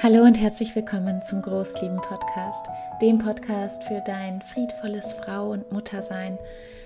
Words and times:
Hallo 0.00 0.22
und 0.22 0.40
herzlich 0.40 0.76
willkommen 0.76 1.22
zum 1.22 1.42
Großlieben 1.42 1.96
Podcast, 1.96 2.66
dem 3.02 3.18
Podcast 3.18 3.82
für 3.82 4.00
dein 4.06 4.40
friedvolles 4.40 5.12
Frau- 5.14 5.50
und 5.50 5.72
Muttersein, 5.72 6.38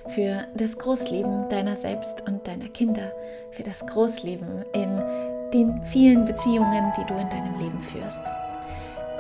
für 0.07 0.47
das 0.55 0.79
Großleben 0.79 1.51
deiner 1.51 1.77
selbst 1.77 2.27
und 2.27 2.49
deiner 2.49 2.71
Kinder, 2.71 3.13
für 3.51 3.65
das 3.65 3.87
Großleben 3.87 4.65
in 4.73 5.03
den 5.53 5.85
vielen 5.85 6.25
Beziehungen, 6.25 6.91
die 6.97 7.05
du 7.05 7.13
in 7.21 7.29
deinem 7.29 7.59
Leben 7.59 7.83
führst. 7.83 8.23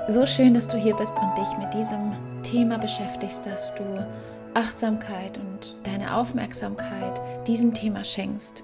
So 0.08 0.24
schön, 0.24 0.54
dass 0.54 0.68
du 0.68 0.78
hier 0.78 0.96
bist 0.96 1.14
und 1.18 1.36
dich 1.36 1.58
mit 1.58 1.74
diesem 1.74 2.12
Thema 2.44 2.78
beschäftigst, 2.78 3.44
dass 3.44 3.74
du 3.74 3.84
Achtsamkeit 4.54 5.36
und 5.36 5.76
deine 5.82 6.16
Aufmerksamkeit 6.16 7.20
diesem 7.46 7.74
Thema 7.74 8.04
schenkst. 8.04 8.62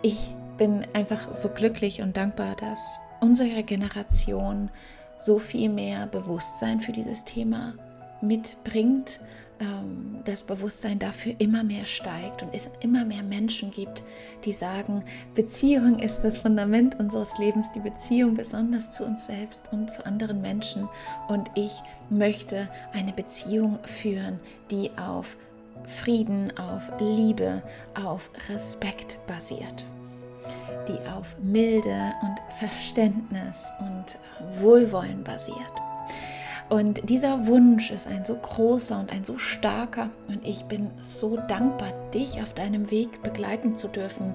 Ich 0.00 0.32
bin 0.58 0.86
einfach 0.92 1.32
so 1.32 1.48
glücklich 1.48 2.02
und 2.02 2.16
dankbar, 2.16 2.56
dass 2.56 3.00
unsere 3.20 3.62
Generation 3.62 4.70
so 5.16 5.38
viel 5.38 5.68
mehr 5.68 6.06
Bewusstsein 6.06 6.80
für 6.80 6.92
dieses 6.92 7.24
Thema 7.24 7.74
mitbringt, 8.20 9.20
ähm, 9.60 10.20
das 10.24 10.44
Bewusstsein 10.44 10.98
dafür 10.98 11.34
immer 11.38 11.64
mehr 11.64 11.86
steigt 11.86 12.42
und 12.42 12.54
es 12.54 12.70
immer 12.80 13.04
mehr 13.04 13.22
Menschen 13.22 13.70
gibt, 13.70 14.02
die 14.44 14.52
sagen, 14.52 15.04
Beziehung 15.34 15.98
ist 15.98 16.20
das 16.20 16.38
Fundament 16.38 16.98
unseres 16.98 17.38
Lebens, 17.38 17.72
die 17.72 17.80
Beziehung 17.80 18.34
besonders 18.34 18.92
zu 18.92 19.04
uns 19.04 19.26
selbst 19.26 19.72
und 19.72 19.90
zu 19.90 20.06
anderen 20.06 20.40
Menschen. 20.40 20.88
Und 21.28 21.50
ich 21.54 21.72
möchte 22.10 22.68
eine 22.92 23.12
Beziehung 23.12 23.78
führen, 23.84 24.38
die 24.70 24.90
auf 24.96 25.36
Frieden, 25.84 26.56
auf 26.58 26.92
Liebe, 27.00 27.62
auf 27.94 28.30
Respekt 28.48 29.18
basiert 29.26 29.86
die 30.88 30.98
auf 31.08 31.36
Milde 31.40 32.12
und 32.22 32.36
Verständnis 32.58 33.66
und 33.80 34.18
Wohlwollen 34.60 35.24
basiert. 35.24 35.56
Und 36.68 37.08
dieser 37.08 37.46
Wunsch 37.46 37.90
ist 37.90 38.06
ein 38.06 38.24
so 38.24 38.34
großer 38.34 38.98
und 38.98 39.10
ein 39.10 39.24
so 39.24 39.38
starker 39.38 40.10
und 40.28 40.46
ich 40.46 40.64
bin 40.64 40.90
so 41.00 41.38
dankbar, 41.48 41.92
dich 42.12 42.42
auf 42.42 42.52
deinem 42.52 42.90
Weg 42.90 43.22
begleiten 43.22 43.74
zu 43.74 43.88
dürfen. 43.88 44.34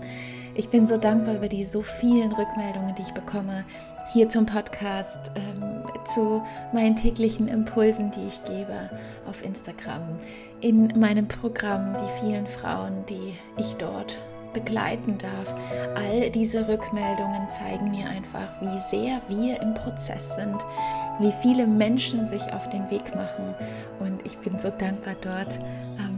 Ich 0.55 0.69
bin 0.69 0.87
so 0.87 0.97
dankbar 0.97 1.35
über 1.35 1.47
die 1.47 1.65
so 1.65 1.81
vielen 1.81 2.31
Rückmeldungen, 2.31 2.95
die 2.95 3.03
ich 3.03 3.13
bekomme, 3.13 3.65
hier 4.11 4.29
zum 4.29 4.45
Podcast, 4.45 5.31
ähm, 5.35 5.83
zu 6.05 6.43
meinen 6.73 6.95
täglichen 6.95 7.47
Impulsen, 7.47 8.11
die 8.11 8.27
ich 8.27 8.43
gebe 8.45 8.89
auf 9.27 9.43
Instagram, 9.43 10.01
in 10.59 10.87
meinem 10.99 11.27
Programm, 11.27 11.93
die 11.93 12.21
vielen 12.21 12.47
Frauen, 12.47 13.05
die 13.07 13.35
ich 13.57 13.75
dort 13.75 14.17
begleiten 14.53 15.17
darf. 15.17 15.53
All 15.95 16.29
diese 16.29 16.67
Rückmeldungen 16.67 17.49
zeigen 17.49 17.91
mir 17.91 18.07
einfach, 18.07 18.61
wie 18.61 18.79
sehr 18.79 19.21
wir 19.27 19.61
im 19.61 19.73
Prozess 19.73 20.35
sind, 20.35 20.57
wie 21.19 21.31
viele 21.41 21.67
Menschen 21.67 22.25
sich 22.25 22.41
auf 22.53 22.69
den 22.69 22.89
Weg 22.89 23.15
machen. 23.15 23.55
Und 23.99 24.25
ich 24.25 24.37
bin 24.37 24.59
so 24.59 24.69
dankbar 24.69 25.15
dort, 25.21 25.59
ähm, 25.99 26.17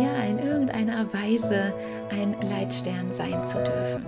ja, 0.00 0.24
in 0.28 0.38
irgendeiner 0.38 1.06
Weise 1.12 1.72
ein 2.10 2.36
Leitstern 2.48 3.12
sein 3.12 3.42
zu 3.44 3.62
dürfen. 3.62 4.04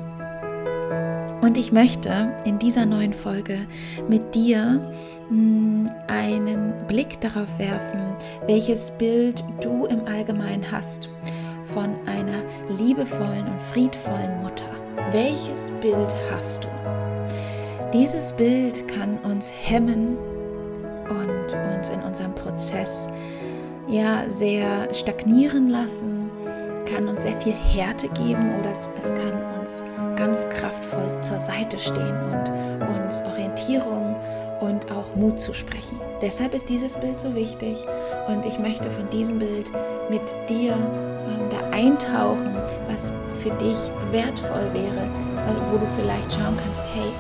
Und 1.43 1.59
ich 1.59 1.73
möchte 1.73 2.37
in 2.45 2.61
dieser 2.61 2.87
neuen 2.87 3.13
Folge 3.13 3.59
mit 4.09 4.35
dir 4.35 4.93
hm, 5.29 5.91
einen 6.07 6.73
Blick 6.87 7.21
darauf 7.21 7.59
werfen, 7.59 8.15
welches 8.47 8.93
Bild 8.93 9.43
du 9.61 9.87
im 9.87 10.07
Allgemeinen 10.07 10.71
hast 10.71 11.11
von 11.73 11.97
einer 12.06 12.42
liebevollen 12.69 13.47
und 13.47 13.61
friedvollen 13.61 14.42
Mutter. 14.42 14.69
Welches 15.11 15.70
Bild 15.81 16.15
hast 16.31 16.65
du? 16.65 16.69
Dieses 17.92 18.33
Bild 18.33 18.87
kann 18.89 19.19
uns 19.19 19.51
hemmen 19.51 20.19
und 21.09 21.56
uns 21.77 21.89
in 21.89 22.00
unserem 22.03 22.34
Prozess 22.34 23.09
ja 23.89 24.28
sehr 24.28 24.93
stagnieren 24.93 25.71
lassen, 25.71 26.31
kann 26.87 27.09
uns 27.09 27.22
sehr 27.22 27.37
viel 27.37 27.55
Härte 27.55 28.09
geben 28.09 28.59
oder 28.60 28.71
es, 28.71 28.91
es 28.99 29.15
kann 29.15 29.60
uns 29.60 29.83
ganz 30.16 30.49
kraftvoll 30.50 31.09
zur 31.22 31.41
Seite 31.41 31.78
stehen 31.78 32.16
und 32.33 33.04
uns 33.04 33.22
Orientierung 33.22 34.16
und 34.62 34.93
auch 34.93 35.15
Mut 35.17 35.41
zu 35.41 35.53
sprechen. 35.53 36.00
Deshalb 36.21 36.55
ist 36.55 36.69
dieses 36.69 36.97
Bild 36.97 37.21
so 37.21 37.34
wichtig 37.34 37.84
und 38.28 38.47
ich 38.47 38.59
möchte 38.59 38.91
von 38.91 39.11
diesem 39.11 39.41
Bild 39.41 39.71
mit 40.09 40.23
dir 40.49 40.73
ähm, 40.73 41.49
da 41.50 41.77
eintauchen, 41.77 42.55
was 42.89 43.12
für 43.34 43.51
dich 43.51 43.77
wertvoll 44.12 44.72
wäre, 44.72 45.09
wo 45.71 45.78
du 45.78 45.87
vielleicht 45.87 46.33
schauen 46.33 46.56
kannst, 46.56 46.84
hey, 46.95 47.11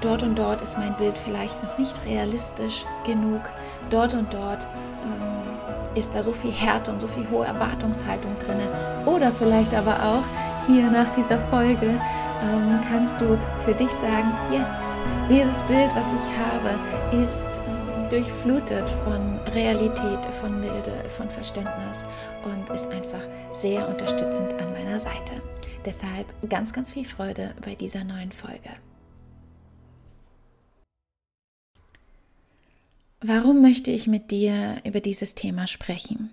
dort 0.00 0.22
und 0.22 0.38
dort 0.38 0.62
ist 0.62 0.78
mein 0.78 0.96
Bild 0.96 1.18
vielleicht 1.18 1.62
noch 1.62 1.76
nicht 1.76 2.00
realistisch 2.06 2.86
genug, 3.04 3.42
dort 3.90 4.14
und 4.14 4.32
dort 4.32 4.66
ähm, 5.04 5.94
ist 5.94 6.14
da 6.14 6.22
so 6.22 6.32
viel 6.32 6.52
Härte 6.52 6.90
und 6.90 7.00
so 7.00 7.08
viel 7.08 7.28
hohe 7.30 7.44
Erwartungshaltung 7.44 8.34
drin. 8.38 8.56
Oder 9.04 9.32
vielleicht 9.32 9.74
aber 9.74 9.96
auch 10.02 10.66
hier 10.66 10.90
nach 10.90 11.10
dieser 11.14 11.38
Folge 11.38 12.00
ähm, 12.42 12.80
kannst 12.88 13.20
du 13.20 13.38
für 13.64 13.74
dich 13.74 13.90
sagen, 13.90 14.32
yes, 14.50 14.94
dieses 15.28 15.62
Bild, 15.62 15.94
was 15.94 16.12
ich 16.12 16.28
habe, 16.38 17.22
ist 17.22 17.60
durchflutet 18.10 18.88
von 19.04 19.38
Realität, 19.54 20.24
von 20.34 20.60
Milde, 20.60 20.92
von 21.08 21.28
Verständnis 21.28 22.06
und 22.44 22.68
ist 22.74 22.86
einfach 22.88 23.22
sehr 23.52 23.88
unterstützend 23.88 24.54
an 24.54 24.72
meiner 24.72 24.98
Seite. 24.98 25.42
Deshalb 25.84 26.26
ganz, 26.48 26.72
ganz 26.72 26.92
viel 26.92 27.04
Freude 27.04 27.54
bei 27.64 27.74
dieser 27.74 28.04
neuen 28.04 28.32
Folge. 28.32 28.70
Warum 33.20 33.62
möchte 33.62 33.90
ich 33.90 34.06
mit 34.06 34.30
dir 34.30 34.76
über 34.84 35.00
dieses 35.00 35.34
Thema 35.34 35.66
sprechen? 35.66 36.30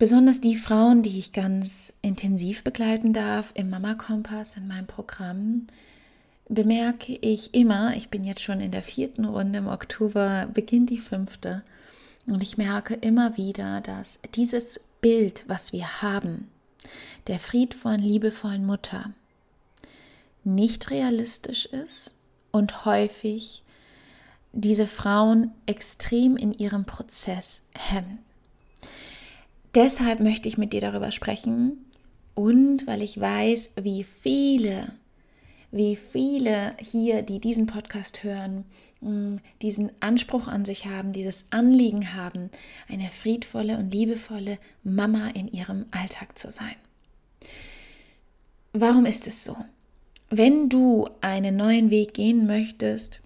Besonders 0.00 0.40
die 0.40 0.56
Frauen, 0.56 1.02
die 1.02 1.18
ich 1.18 1.30
ganz 1.34 1.92
intensiv 2.00 2.64
begleiten 2.64 3.12
darf 3.12 3.52
im 3.54 3.68
Mama 3.68 3.92
Kompass 3.92 4.56
in 4.56 4.66
meinem 4.66 4.86
Programm, 4.86 5.66
bemerke 6.48 7.18
ich 7.20 7.52
immer, 7.52 7.94
ich 7.94 8.08
bin 8.08 8.24
jetzt 8.24 8.40
schon 8.40 8.62
in 8.62 8.70
der 8.70 8.82
vierten 8.82 9.26
Runde, 9.26 9.58
im 9.58 9.66
Oktober 9.66 10.48
beginnt 10.54 10.88
die 10.88 10.96
fünfte, 10.96 11.62
und 12.26 12.42
ich 12.42 12.56
merke 12.56 12.94
immer 12.94 13.36
wieder, 13.36 13.82
dass 13.82 14.22
dieses 14.34 14.80
Bild, 15.02 15.44
was 15.48 15.74
wir 15.74 16.00
haben, 16.00 16.48
der 17.26 17.38
friedvollen, 17.38 18.00
liebevollen 18.00 18.64
Mutter, 18.64 19.12
nicht 20.44 20.88
realistisch 20.88 21.66
ist 21.66 22.14
und 22.52 22.86
häufig 22.86 23.64
diese 24.54 24.86
Frauen 24.86 25.52
extrem 25.66 26.38
in 26.38 26.54
ihrem 26.54 26.86
Prozess 26.86 27.64
hemmen. 27.76 28.20
Deshalb 29.74 30.20
möchte 30.20 30.48
ich 30.48 30.58
mit 30.58 30.72
dir 30.72 30.80
darüber 30.80 31.10
sprechen 31.10 31.84
und 32.34 32.86
weil 32.86 33.02
ich 33.02 33.20
weiß, 33.20 33.74
wie 33.80 34.04
viele 34.04 34.92
wie 35.72 35.96
viele 35.96 36.74
hier, 36.80 37.22
die 37.22 37.38
diesen 37.38 37.66
Podcast 37.66 38.24
hören, 38.24 38.64
mm, 39.00 39.36
diesen 39.62 39.90
Anspruch 40.00 40.48
an 40.48 40.64
sich 40.64 40.86
haben, 40.86 41.12
dieses 41.12 41.46
Anliegen 41.50 42.14
haben, 42.14 42.50
eine 42.88 43.10
friedvolle 43.10 43.78
und 43.78 43.92
liebevolle 43.92 44.58
Mama 44.82 45.28
in 45.28 45.48
ihrem 45.48 45.86
Alltag 45.92 46.38
zu 46.38 46.50
sein. 46.50 46.74
Warum 48.72 49.06
ist 49.06 49.26
es 49.26 49.44
so? 49.44 49.56
Wenn 50.28 50.68
du 50.68 51.08
einen 51.20 51.56
neuen 51.56 51.90
Weg 51.90 52.14
gehen 52.14 52.46
möchtest, 52.46 53.20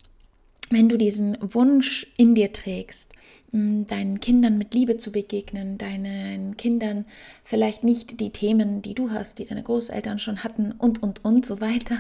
wenn 0.70 0.88
du 0.88 0.96
diesen 0.96 1.36
Wunsch 1.40 2.06
in 2.16 2.34
dir 2.34 2.52
trägst, 2.52 3.12
deinen 3.54 4.18
Kindern 4.18 4.58
mit 4.58 4.74
Liebe 4.74 4.96
zu 4.96 5.12
begegnen, 5.12 5.78
deinen 5.78 6.56
Kindern 6.56 7.04
vielleicht 7.44 7.84
nicht 7.84 8.18
die 8.18 8.30
Themen, 8.30 8.82
die 8.82 8.94
du 8.94 9.10
hast, 9.10 9.38
die 9.38 9.44
deine 9.44 9.62
Großeltern 9.62 10.18
schon 10.18 10.42
hatten 10.42 10.72
und, 10.72 11.02
und, 11.04 11.24
und 11.24 11.46
so 11.46 11.60
weiter 11.60 11.96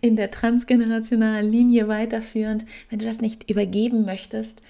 in 0.00 0.14
der 0.14 0.30
transgenerationalen 0.30 1.50
Linie 1.50 1.88
weiterführend, 1.88 2.64
wenn 2.88 3.00
du 3.00 3.04
das 3.04 3.20
nicht 3.20 3.50
übergeben 3.50 4.04
möchtest, 4.04 4.62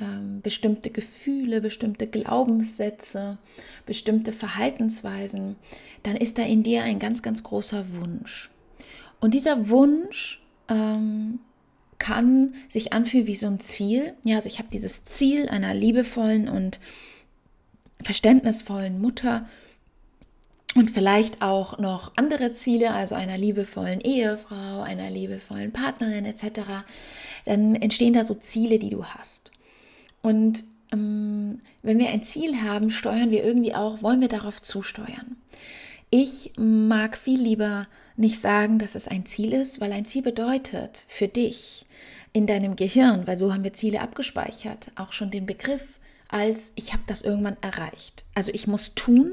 ähm, 0.00 0.40
bestimmte 0.40 0.88
Gefühle, 0.88 1.60
bestimmte 1.60 2.06
Glaubenssätze, 2.06 3.36
bestimmte 3.84 4.32
Verhaltensweisen, 4.32 5.56
dann 6.02 6.16
ist 6.16 6.38
da 6.38 6.42
in 6.42 6.62
dir 6.62 6.84
ein 6.84 6.98
ganz, 6.98 7.22
ganz 7.22 7.42
großer 7.42 7.84
Wunsch. 7.96 8.50
Und 9.20 9.34
dieser 9.34 9.68
Wunsch 9.68 10.42
ähm, 10.68 11.40
kann 11.98 12.54
sich 12.68 12.92
anfühlen 12.92 13.26
wie 13.26 13.34
so 13.34 13.46
ein 13.46 13.60
Ziel. 13.60 14.14
Ja, 14.24 14.36
also 14.36 14.48
ich 14.48 14.58
habe 14.58 14.68
dieses 14.72 15.04
Ziel 15.04 15.48
einer 15.48 15.74
liebevollen 15.74 16.48
und 16.48 16.80
verständnisvollen 18.02 19.00
Mutter 19.00 19.46
und 20.74 20.90
vielleicht 20.90 21.40
auch 21.40 21.78
noch 21.78 22.12
andere 22.16 22.52
Ziele, 22.52 22.92
also 22.92 23.14
einer 23.14 23.38
liebevollen 23.38 24.00
Ehefrau, 24.00 24.82
einer 24.82 25.10
liebevollen 25.10 25.72
Partnerin 25.72 26.26
etc. 26.26 26.60
Dann 27.46 27.74
entstehen 27.76 28.12
da 28.12 28.24
so 28.24 28.34
Ziele, 28.34 28.78
die 28.78 28.90
du 28.90 29.04
hast. 29.06 29.52
Und 30.20 30.64
ähm, 30.92 31.60
wenn 31.82 31.98
wir 31.98 32.10
ein 32.10 32.22
Ziel 32.22 32.62
haben, 32.62 32.90
steuern 32.90 33.30
wir 33.30 33.42
irgendwie 33.42 33.74
auch, 33.74 34.02
wollen 34.02 34.20
wir 34.20 34.28
darauf 34.28 34.60
zusteuern. 34.60 35.36
Ich 36.10 36.52
mag 36.56 37.16
viel 37.16 37.40
lieber 37.40 37.86
nicht 38.16 38.40
sagen, 38.40 38.78
dass 38.78 38.94
es 38.94 39.08
ein 39.08 39.26
Ziel 39.26 39.52
ist, 39.52 39.80
weil 39.80 39.92
ein 39.92 40.04
Ziel 40.04 40.22
bedeutet 40.22 41.04
für 41.08 41.28
dich 41.28 41.86
in 42.32 42.46
deinem 42.46 42.76
Gehirn, 42.76 43.26
weil 43.26 43.36
so 43.36 43.52
haben 43.52 43.64
wir 43.64 43.72
Ziele 43.72 44.00
abgespeichert, 44.00 44.90
auch 44.96 45.12
schon 45.12 45.30
den 45.30 45.46
Begriff 45.46 45.98
als 46.28 46.72
ich 46.74 46.92
habe 46.92 47.02
das 47.06 47.22
irgendwann 47.22 47.56
erreicht. 47.60 48.24
Also 48.34 48.50
ich 48.52 48.66
muss 48.66 48.94
tun 48.94 49.32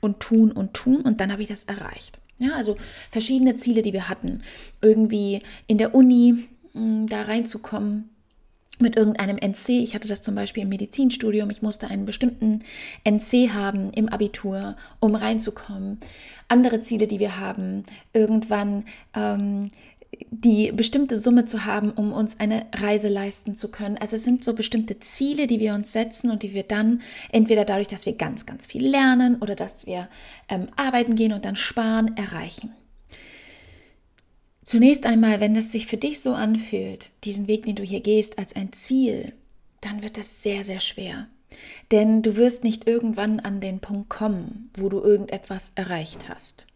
und 0.00 0.20
tun 0.20 0.52
und 0.52 0.74
tun 0.74 1.00
und 1.00 1.20
dann 1.20 1.32
habe 1.32 1.42
ich 1.42 1.48
das 1.48 1.64
erreicht. 1.64 2.20
Ja, 2.38 2.54
also 2.54 2.76
verschiedene 3.10 3.56
Ziele, 3.56 3.82
die 3.82 3.92
wir 3.92 4.08
hatten. 4.08 4.42
Irgendwie 4.80 5.42
in 5.66 5.78
der 5.78 5.94
Uni 5.94 6.48
mh, 6.72 6.80
hm, 6.80 7.06
da 7.08 7.22
reinzukommen 7.22 8.10
mit 8.80 8.96
irgendeinem 8.96 9.38
NC. 9.38 9.70
Ich 9.82 9.94
hatte 9.94 10.08
das 10.08 10.22
zum 10.22 10.34
Beispiel 10.34 10.62
im 10.62 10.68
Medizinstudium. 10.68 11.50
Ich 11.50 11.62
musste 11.62 11.88
einen 11.88 12.04
bestimmten 12.04 12.60
NC 13.04 13.50
haben 13.52 13.90
im 13.92 14.08
Abitur, 14.08 14.76
um 15.00 15.14
reinzukommen. 15.14 15.98
Andere 16.48 16.80
Ziele, 16.80 17.06
die 17.06 17.18
wir 17.18 17.38
haben, 17.38 17.84
irgendwann 18.12 18.84
ähm, 19.14 19.70
die 20.30 20.72
bestimmte 20.72 21.18
Summe 21.18 21.44
zu 21.44 21.64
haben, 21.64 21.90
um 21.90 22.12
uns 22.12 22.40
eine 22.40 22.66
Reise 22.74 23.08
leisten 23.08 23.56
zu 23.56 23.70
können. 23.70 23.98
Also 23.98 24.16
es 24.16 24.24
sind 24.24 24.42
so 24.42 24.54
bestimmte 24.54 24.98
Ziele, 24.98 25.46
die 25.46 25.60
wir 25.60 25.74
uns 25.74 25.92
setzen 25.92 26.30
und 26.30 26.42
die 26.42 26.54
wir 26.54 26.62
dann 26.62 27.02
entweder 27.30 27.64
dadurch, 27.64 27.88
dass 27.88 28.06
wir 28.06 28.14
ganz, 28.14 28.46
ganz 28.46 28.66
viel 28.66 28.86
lernen 28.86 29.36
oder 29.40 29.54
dass 29.54 29.86
wir 29.86 30.08
ähm, 30.48 30.66
arbeiten 30.76 31.14
gehen 31.14 31.32
und 31.32 31.44
dann 31.44 31.56
sparen, 31.56 32.16
erreichen. 32.16 32.72
Zunächst 34.68 35.06
einmal, 35.06 35.40
wenn 35.40 35.56
es 35.56 35.72
sich 35.72 35.86
für 35.86 35.96
dich 35.96 36.20
so 36.20 36.34
anfühlt, 36.34 37.10
diesen 37.24 37.46
Weg, 37.46 37.64
den 37.64 37.76
du 37.76 37.82
hier 37.82 38.00
gehst, 38.00 38.38
als 38.38 38.54
ein 38.54 38.72
Ziel, 38.72 39.32
dann 39.80 40.02
wird 40.02 40.18
das 40.18 40.42
sehr, 40.42 40.62
sehr 40.64 40.80
schwer. 40.80 41.26
Denn 41.90 42.20
du 42.22 42.36
wirst 42.36 42.64
nicht 42.64 42.86
irgendwann 42.86 43.40
an 43.40 43.60
den 43.60 43.80
Punkt 43.80 44.10
kommen, 44.10 44.70
wo 44.74 44.88
du 44.88 45.00
irgendetwas 45.00 45.72
erreicht 45.74 46.28
hast 46.28 46.66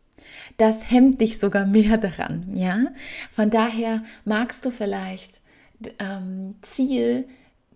das 0.57 0.91
hemmt 0.91 1.21
dich 1.21 1.39
sogar 1.39 1.67
mehr 1.67 1.97
daran, 1.99 2.57
ja? 2.57 2.87
Von 3.33 3.51
daher 3.51 4.03
magst 4.25 4.65
du 4.65 4.71
vielleicht 4.71 5.41
ähm, 5.99 6.57
Ziel 6.63 7.29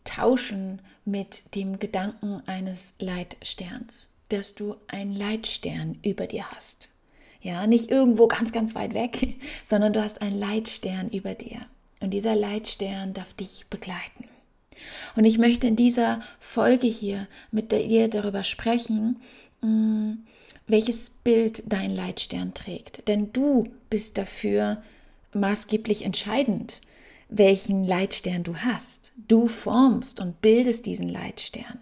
tauschen 0.04 0.80
mit 1.04 1.54
dem 1.54 1.78
Gedanken 1.78 2.40
eines 2.46 2.94
Leitsterns, 2.98 4.10
dass 4.28 4.54
du 4.54 4.76
einen 4.88 5.14
Leitstern 5.14 5.98
über 6.02 6.26
dir 6.26 6.50
hast. 6.50 6.88
Ja, 7.46 7.68
nicht 7.68 7.92
irgendwo 7.92 8.26
ganz, 8.26 8.50
ganz 8.50 8.74
weit 8.74 8.92
weg, 8.92 9.36
sondern 9.64 9.92
du 9.92 10.02
hast 10.02 10.20
einen 10.20 10.36
Leitstern 10.36 11.08
über 11.10 11.34
dir. 11.36 11.60
Und 12.00 12.10
dieser 12.10 12.34
Leitstern 12.34 13.14
darf 13.14 13.34
dich 13.34 13.66
begleiten. 13.70 14.24
Und 15.14 15.24
ich 15.26 15.38
möchte 15.38 15.68
in 15.68 15.76
dieser 15.76 16.22
Folge 16.40 16.88
hier 16.88 17.28
mit 17.52 17.70
dir 17.70 18.08
darüber 18.08 18.42
sprechen, 18.42 19.20
mm, 19.60 20.14
welches 20.66 21.08
Bild 21.08 21.62
dein 21.68 21.94
Leitstern 21.94 22.52
trägt. 22.52 23.06
Denn 23.06 23.32
du 23.32 23.68
bist 23.90 24.18
dafür 24.18 24.82
maßgeblich 25.32 26.04
entscheidend, 26.04 26.80
welchen 27.28 27.84
Leitstern 27.84 28.42
du 28.42 28.56
hast. 28.56 29.12
Du 29.28 29.46
formst 29.46 30.18
und 30.18 30.40
bildest 30.40 30.84
diesen 30.84 31.08
Leitstern. 31.08 31.78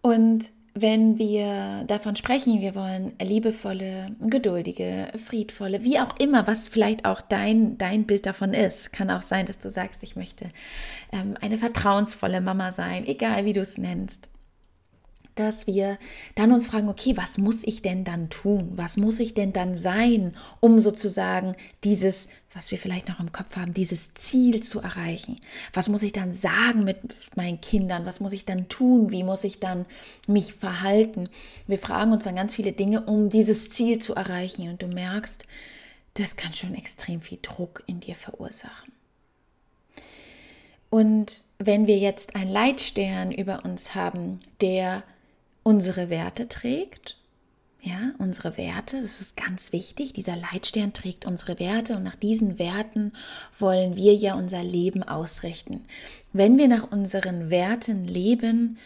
Und 0.00 0.50
wenn 0.74 1.18
wir 1.18 1.84
davon 1.86 2.16
sprechen, 2.16 2.60
wir 2.60 2.74
wollen 2.74 3.12
liebevolle, 3.20 4.16
geduldige, 4.20 5.08
friedvolle, 5.16 5.84
wie 5.84 6.00
auch 6.00 6.16
immer, 6.18 6.46
was 6.46 6.68
vielleicht 6.68 7.04
auch 7.04 7.20
dein, 7.20 7.76
dein 7.76 8.04
Bild 8.04 8.26
davon 8.26 8.54
ist. 8.54 8.92
Kann 8.92 9.10
auch 9.10 9.22
sein, 9.22 9.46
dass 9.46 9.58
du 9.58 9.68
sagst, 9.68 10.02
ich 10.02 10.16
möchte 10.16 10.46
ähm, 11.12 11.34
eine 11.40 11.58
vertrauensvolle 11.58 12.40
Mama 12.40 12.72
sein, 12.72 13.06
egal 13.06 13.44
wie 13.44 13.52
du 13.52 13.60
es 13.60 13.76
nennst 13.76 14.28
dass 15.34 15.66
wir 15.66 15.98
dann 16.34 16.52
uns 16.52 16.66
fragen, 16.66 16.88
okay, 16.88 17.16
was 17.16 17.38
muss 17.38 17.64
ich 17.64 17.82
denn 17.82 18.04
dann 18.04 18.28
tun? 18.28 18.72
Was 18.74 18.96
muss 18.96 19.20
ich 19.20 19.34
denn 19.34 19.52
dann 19.52 19.74
sein, 19.74 20.36
um 20.60 20.78
sozusagen 20.78 21.56
dieses, 21.84 22.28
was 22.52 22.70
wir 22.70 22.78
vielleicht 22.78 23.08
noch 23.08 23.20
im 23.20 23.32
Kopf 23.32 23.56
haben, 23.56 23.72
dieses 23.72 24.14
Ziel 24.14 24.62
zu 24.62 24.80
erreichen? 24.80 25.36
Was 25.72 25.88
muss 25.88 26.02
ich 26.02 26.12
dann 26.12 26.32
sagen 26.32 26.84
mit 26.84 26.98
meinen 27.34 27.60
Kindern? 27.60 28.04
Was 28.04 28.20
muss 28.20 28.32
ich 28.32 28.44
dann 28.44 28.68
tun? 28.68 29.10
Wie 29.10 29.24
muss 29.24 29.44
ich 29.44 29.58
dann 29.58 29.86
mich 30.26 30.52
verhalten? 30.52 31.28
Wir 31.66 31.78
fragen 31.78 32.12
uns 32.12 32.24
dann 32.24 32.36
ganz 32.36 32.54
viele 32.54 32.72
Dinge, 32.72 33.02
um 33.06 33.30
dieses 33.30 33.70
Ziel 33.70 34.00
zu 34.00 34.14
erreichen. 34.14 34.68
Und 34.68 34.82
du 34.82 34.86
merkst, 34.86 35.46
das 36.14 36.36
kann 36.36 36.52
schon 36.52 36.74
extrem 36.74 37.22
viel 37.22 37.38
Druck 37.40 37.82
in 37.86 38.00
dir 38.00 38.14
verursachen. 38.14 38.92
Und 40.90 41.44
wenn 41.58 41.86
wir 41.86 41.96
jetzt 41.96 42.36
einen 42.36 42.50
Leitstern 42.50 43.32
über 43.32 43.64
uns 43.64 43.94
haben, 43.94 44.40
der 44.60 45.02
unsere 45.62 46.10
Werte 46.10 46.48
trägt. 46.48 47.16
Ja, 47.84 48.12
unsere 48.18 48.56
Werte, 48.56 49.02
das 49.02 49.20
ist 49.20 49.36
ganz 49.36 49.72
wichtig. 49.72 50.12
Dieser 50.12 50.36
Leitstern 50.36 50.92
trägt 50.92 51.26
unsere 51.26 51.58
Werte 51.58 51.96
und 51.96 52.04
nach 52.04 52.14
diesen 52.14 52.60
Werten 52.60 53.12
wollen 53.58 53.96
wir 53.96 54.14
ja 54.14 54.34
unser 54.34 54.62
Leben 54.62 55.02
ausrichten. 55.02 55.84
Wenn 56.32 56.58
wir 56.58 56.68
nach 56.68 56.92
unseren 56.92 57.50
Werten 57.50 58.06
leben, 58.06 58.78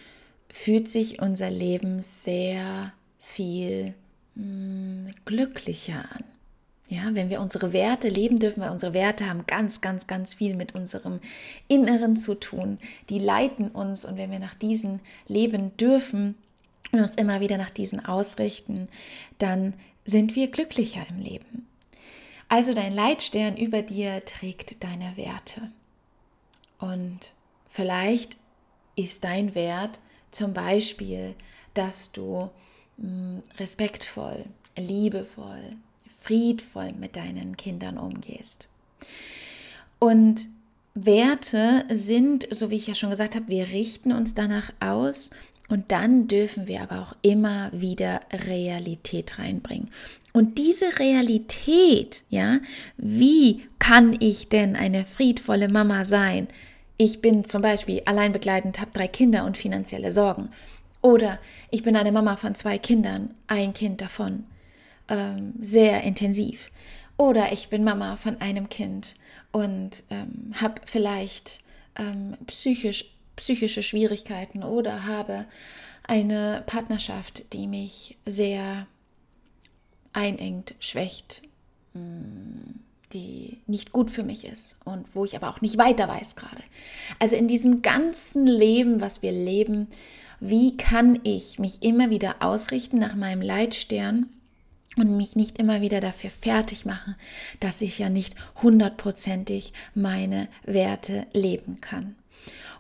fühlt 0.49 0.89
sich 0.89 1.21
unser 1.21 1.51
Leben 1.51 2.01
sehr 2.01 2.93
viel 3.19 3.93
mh, 4.35 4.43
hm, 4.43 5.15
glücklicher 5.27 6.07
an. 6.11 6.25
Ja, 6.89 7.15
wenn 7.15 7.31
wir 7.31 7.41
unsere 7.41 7.73
Werte 7.73 8.09
leben 8.09 8.39
dürfen, 8.39 8.63
weil 8.63 8.71
unsere 8.71 8.95
Werte 8.95 9.29
haben 9.29 9.45
ganz, 9.47 9.81
ganz, 9.81 10.07
ganz 10.07 10.35
viel 10.35 10.55
mit 10.55 10.75
unserem 10.75 11.19
Inneren 11.67 12.17
zu 12.17 12.37
tun. 12.37 12.79
Die 13.11 13.19
leiten 13.19 13.69
uns 13.69 14.05
und 14.05 14.17
wenn 14.17 14.31
wir 14.31 14.39
nach 14.39 14.55
diesen 14.55 15.01
leben 15.27 15.77
dürfen, 15.77 16.37
und 16.93 17.01
uns 17.01 17.17
immer 17.17 17.41
wieder 17.41 17.59
nach 17.59 17.71
diesen 17.71 18.05
ausrichten, 18.05 18.89
dann 19.39 19.75
sind 20.05 20.37
wir 20.37 20.49
glücklicher 20.49 21.05
im 21.09 21.19
Leben. 21.19 21.67
Also 22.49 22.75
dein 22.75 22.93
Leitstern 22.93 23.57
über 23.57 23.83
dir 23.83 24.25
trägt 24.25 24.83
deine 24.85 25.17
Werte. 25.17 25.71
Und 26.79 27.33
vielleicht 27.67 28.37
ist 28.95 29.25
dein 29.25 29.55
Wert 29.55 29.99
zum 30.31 30.53
Beispiel, 30.53 31.35
dass 31.75 32.13
du 32.13 32.51
hm, 32.99 33.43
respektvoll, 33.59 34.45
liebevoll, 34.77 35.77
friedvoll 36.21 36.93
mit 36.93 37.17
deinen 37.17 37.57
Kindern 37.57 37.99
umgehst. 37.99 38.69
Und 39.99 40.49
Werte 40.95 41.85
sind, 41.91 42.49
so 42.55 42.71
wie 42.71 42.77
ich 42.77 42.87
ja 42.87 42.95
schon 42.95 43.11
gesagt 43.11 43.35
habe, 43.35 43.49
wir 43.49 43.69
richten 43.69 44.13
uns 44.13 44.35
danach 44.35 44.73
aus 44.81 45.31
und 45.69 45.93
dann 45.93 46.29
dürfen 46.29 46.69
wir 46.69 46.83
aber 46.83 47.01
auch 47.01 47.15
immer 47.23 47.71
wieder 47.73 48.21
Realität 48.33 49.39
reinbringen. 49.39 49.91
Und 50.33 50.59
diese 50.59 50.99
Realität, 50.99 52.23
ja, 52.29 52.59
wie 52.97 53.67
kann 53.79 54.17
ich 54.21 54.49
denn 54.49 54.77
eine 54.77 55.05
friedvolle 55.05 55.69
Mama 55.69 56.05
sein? 56.05 56.49
Ich 56.99 57.21
bin 57.21 57.45
zum 57.45 57.63
Beispiel 57.63 58.03
allein 58.05 58.33
begleitend, 58.33 58.81
habe 58.81 58.91
drei 58.93 59.09
Kinder 59.09 59.45
und 59.45 59.57
finanzielle 59.57 60.13
Sorgen. 60.13 60.51
Oder 61.03 61.39
ich 61.71 61.83
bin 61.83 61.97
eine 61.97 62.13
Mama 62.13 62.37
von 62.37 62.55
zwei 62.55 62.79
Kindern, 62.79 63.35
ein 63.47 63.73
Kind 63.73 64.01
davon 64.01 64.45
ähm, 65.09 65.55
sehr 65.61 66.03
intensiv. 66.03 66.71
Oder 67.17 67.53
ich 67.53 67.69
bin 67.69 67.85
Mama 67.85 68.17
von 68.17 68.41
einem 68.41 68.69
Kind 68.69 69.15
und 69.53 70.03
ähm, 70.11 70.53
habe 70.61 70.83
vielleicht 70.85 71.61
ähm, 71.97 72.37
psychisch 72.47 73.16
psychische 73.37 73.83
Schwierigkeiten 73.83 74.63
oder 74.63 75.05
habe 75.05 75.47
eine 76.03 76.63
Partnerschaft, 76.67 77.53
die 77.53 77.67
mich 77.67 78.17
sehr 78.25 78.87
einengt, 80.13 80.75
schwächt, 80.79 81.43
mm, 81.95 82.81
die 83.13 83.61
nicht 83.67 83.93
gut 83.93 84.11
für 84.11 84.25
mich 84.25 84.47
ist 84.47 84.77
und 84.85 85.15
wo 85.15 85.25
ich 85.25 85.37
aber 85.37 85.49
auch 85.49 85.61
nicht 85.61 85.79
weiter 85.79 86.09
weiß 86.09 86.37
gerade. 86.37 86.63
Also 87.19 87.37
in 87.37 87.49
diesem 87.49 87.83
ganzen 87.83 88.47
Leben, 88.47 89.01
was 89.01 89.23
wir 89.23 89.33
leben, 89.33 89.89
wie 90.41 90.77
kann 90.77 91.19
ich 91.23 91.59
mich 91.59 91.83
immer 91.83 92.11
wieder 92.11 92.37
ausrichten 92.41 92.99
nach 92.99 93.15
meinem 93.15 93.43
Leitstern 93.43 94.29
und 94.97 95.17
mich 95.17 95.37
nicht 95.37 95.59
immer 95.59 95.81
wieder 95.83 96.01
dafür 96.01 96.31
fertig 96.31 96.85
machen, 96.85 97.15
dass 97.61 97.83
ich 97.83 97.99
ja 97.99 98.09
nicht 98.09 98.35
hundertprozentig 98.63 99.73
meine 99.95 100.49
Werte 100.65 101.27
leben 101.33 101.81
kann. 101.81 102.17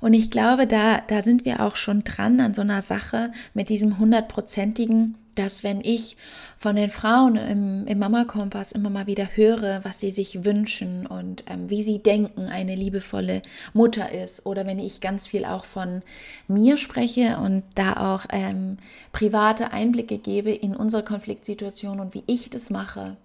Und 0.01 0.13
ich 0.13 0.31
glaube, 0.31 0.67
da, 0.67 1.01
da 1.07 1.23
sind 1.23 1.45
wir 1.45 1.61
auch 1.61 1.77
schon 1.77 2.01
dran 2.01 2.41
an 2.41 2.55
so 2.55 2.63
einer 2.63 2.83
Sache 2.83 3.33
mit 3.55 3.69
diesem 3.69 3.99
hundertprozentigen, 3.99 5.17
dass 5.37 5.63
wenn 5.63 5.81
ich 5.83 6.17
von 6.57 6.77
den 6.77 6.89
Frauen 6.89 7.37
im, 7.37 7.87
im 7.87 7.99
Mama-Kompass 7.99 8.73
immer 8.73 8.91
mal 8.91 9.07
wieder 9.07 9.29
höre, 9.35 9.85
was 9.85 10.01
sie 10.01 10.11
sich 10.11 10.45
wünschen 10.45 11.07
und 11.07 11.45
ähm, 11.47 11.69
wie 11.71 11.83
sie 11.83 11.99
denken, 11.99 12.47
eine 12.47 12.75
liebevolle 12.75 13.43
Mutter 13.75 14.13
ist, 14.13 14.47
oder 14.47 14.67
wenn 14.67 14.79
ich 14.79 15.01
ganz 15.01 15.27
viel 15.27 15.45
auch 15.45 15.65
von 15.65 16.03
mir 16.49 16.77
spreche 16.79 17.39
und 17.39 17.63
da 17.75 18.15
auch 18.15 18.25
ähm, 18.31 18.79
private 19.13 19.73
Einblicke 19.73 20.19
gebe 20.19 20.51
in 20.51 20.75
unsere 20.75 21.05
Konfliktsituation 21.05 22.01
und 22.01 22.15
wie 22.15 22.25
ich 22.27 22.49
das 22.49 22.71
mache, 22.71 23.17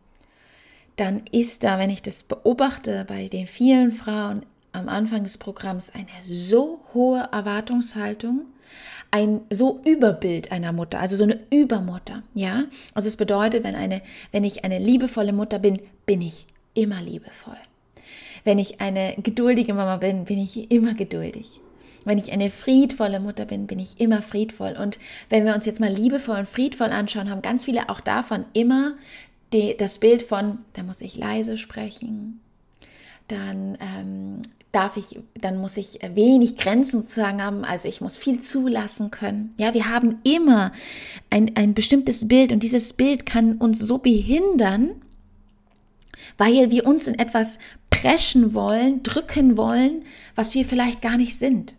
dann 0.97 1.23
ist 1.31 1.63
da, 1.63 1.79
wenn 1.79 1.89
ich 1.89 2.01
das 2.01 2.23
beobachte 2.23 3.05
bei 3.07 3.27
den 3.27 3.47
vielen 3.47 3.93
Frauen, 3.93 4.45
am 4.73 4.89
Anfang 4.89 5.23
des 5.23 5.37
Programms 5.37 5.93
eine 5.93 6.07
so 6.23 6.81
hohe 6.93 7.27
Erwartungshaltung, 7.31 8.45
ein 9.11 9.41
so 9.49 9.81
Überbild 9.85 10.51
einer 10.51 10.71
Mutter, 10.71 10.99
also 10.99 11.15
so 11.17 11.23
eine 11.23 11.39
Übermutter, 11.49 12.23
ja? 12.33 12.63
Also 12.93 13.09
es 13.09 13.17
bedeutet, 13.17 13.63
wenn 13.63 13.75
eine 13.75 14.01
wenn 14.31 14.43
ich 14.43 14.63
eine 14.63 14.79
liebevolle 14.79 15.33
Mutter 15.33 15.59
bin, 15.59 15.81
bin 16.05 16.21
ich 16.21 16.45
immer 16.73 17.01
liebevoll. 17.01 17.57
Wenn 18.43 18.57
ich 18.57 18.81
eine 18.81 19.15
geduldige 19.21 19.73
Mama 19.73 19.97
bin, 19.97 20.25
bin 20.25 20.39
ich 20.39 20.71
immer 20.71 20.93
geduldig. 20.93 21.59
Wenn 22.05 22.17
ich 22.17 22.31
eine 22.31 22.49
friedvolle 22.49 23.19
Mutter 23.19 23.45
bin, 23.45 23.67
bin 23.67 23.77
ich 23.77 23.99
immer 23.99 24.21
friedvoll. 24.23 24.75
Und 24.79 24.97
wenn 25.29 25.45
wir 25.45 25.53
uns 25.53 25.65
jetzt 25.65 25.79
mal 25.79 25.91
liebevoll 25.91 26.37
und 26.37 26.47
friedvoll 26.47 26.89
anschauen, 26.89 27.29
haben 27.29 27.43
ganz 27.43 27.65
viele 27.65 27.89
auch 27.89 27.99
davon 27.99 28.45
immer 28.53 28.93
die, 29.53 29.75
das 29.77 29.99
Bild 29.99 30.23
von, 30.23 30.59
da 30.73 30.81
muss 30.81 31.01
ich 31.01 31.15
leise 31.15 31.57
sprechen, 31.57 32.39
dann 33.27 33.77
ähm, 33.79 34.41
darf 34.71 34.95
ich, 34.95 35.19
dann 35.35 35.57
muss 35.57 35.77
ich 35.77 35.99
wenig 36.13 36.55
Grenzen 36.55 37.01
sozusagen 37.01 37.41
haben, 37.43 37.65
also 37.65 37.87
ich 37.87 37.99
muss 37.99 38.17
viel 38.17 38.39
zulassen 38.39 39.11
können. 39.11 39.53
Ja, 39.57 39.73
wir 39.73 39.89
haben 39.89 40.19
immer 40.23 40.71
ein, 41.29 41.51
ein 41.55 41.73
bestimmtes 41.73 42.27
Bild 42.27 42.53
und 42.53 42.63
dieses 42.63 42.93
Bild 42.93 43.25
kann 43.25 43.57
uns 43.57 43.79
so 43.79 43.97
behindern, 43.97 44.95
weil 46.37 46.71
wir 46.71 46.87
uns 46.87 47.07
in 47.07 47.19
etwas 47.19 47.59
preschen 47.89 48.53
wollen, 48.53 49.03
drücken 49.03 49.57
wollen, 49.57 50.03
was 50.35 50.55
wir 50.55 50.65
vielleicht 50.65 51.01
gar 51.01 51.17
nicht 51.17 51.37
sind. 51.37 51.75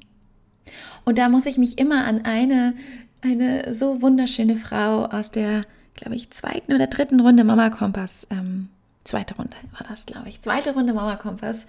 Und 1.04 1.18
da 1.18 1.28
muss 1.28 1.46
ich 1.46 1.58
mich 1.58 1.78
immer 1.78 2.04
an 2.04 2.24
eine, 2.24 2.74
eine 3.22 3.72
so 3.72 4.02
wunderschöne 4.02 4.56
Frau 4.56 5.06
aus 5.06 5.30
der, 5.30 5.62
glaube 5.94 6.14
ich, 6.14 6.30
zweiten 6.30 6.74
oder 6.74 6.86
dritten 6.86 7.20
Runde 7.20 7.42
Mama 7.42 7.70
Kompass, 7.70 8.26
ähm, 8.30 8.68
zweite 9.04 9.34
Runde 9.34 9.56
war 9.72 9.86
das, 9.88 10.06
glaube 10.06 10.28
ich, 10.28 10.40
zweite 10.40 10.74
Runde 10.74 10.94
Mama 10.94 11.16
Kompass, 11.16 11.66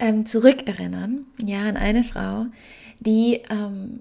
ähm, 0.00 0.26
zurückerinnern. 0.26 1.26
Ja, 1.44 1.62
an 1.62 1.76
eine 1.76 2.02
Frau, 2.02 2.46
die 2.98 3.42
ähm, 3.50 4.00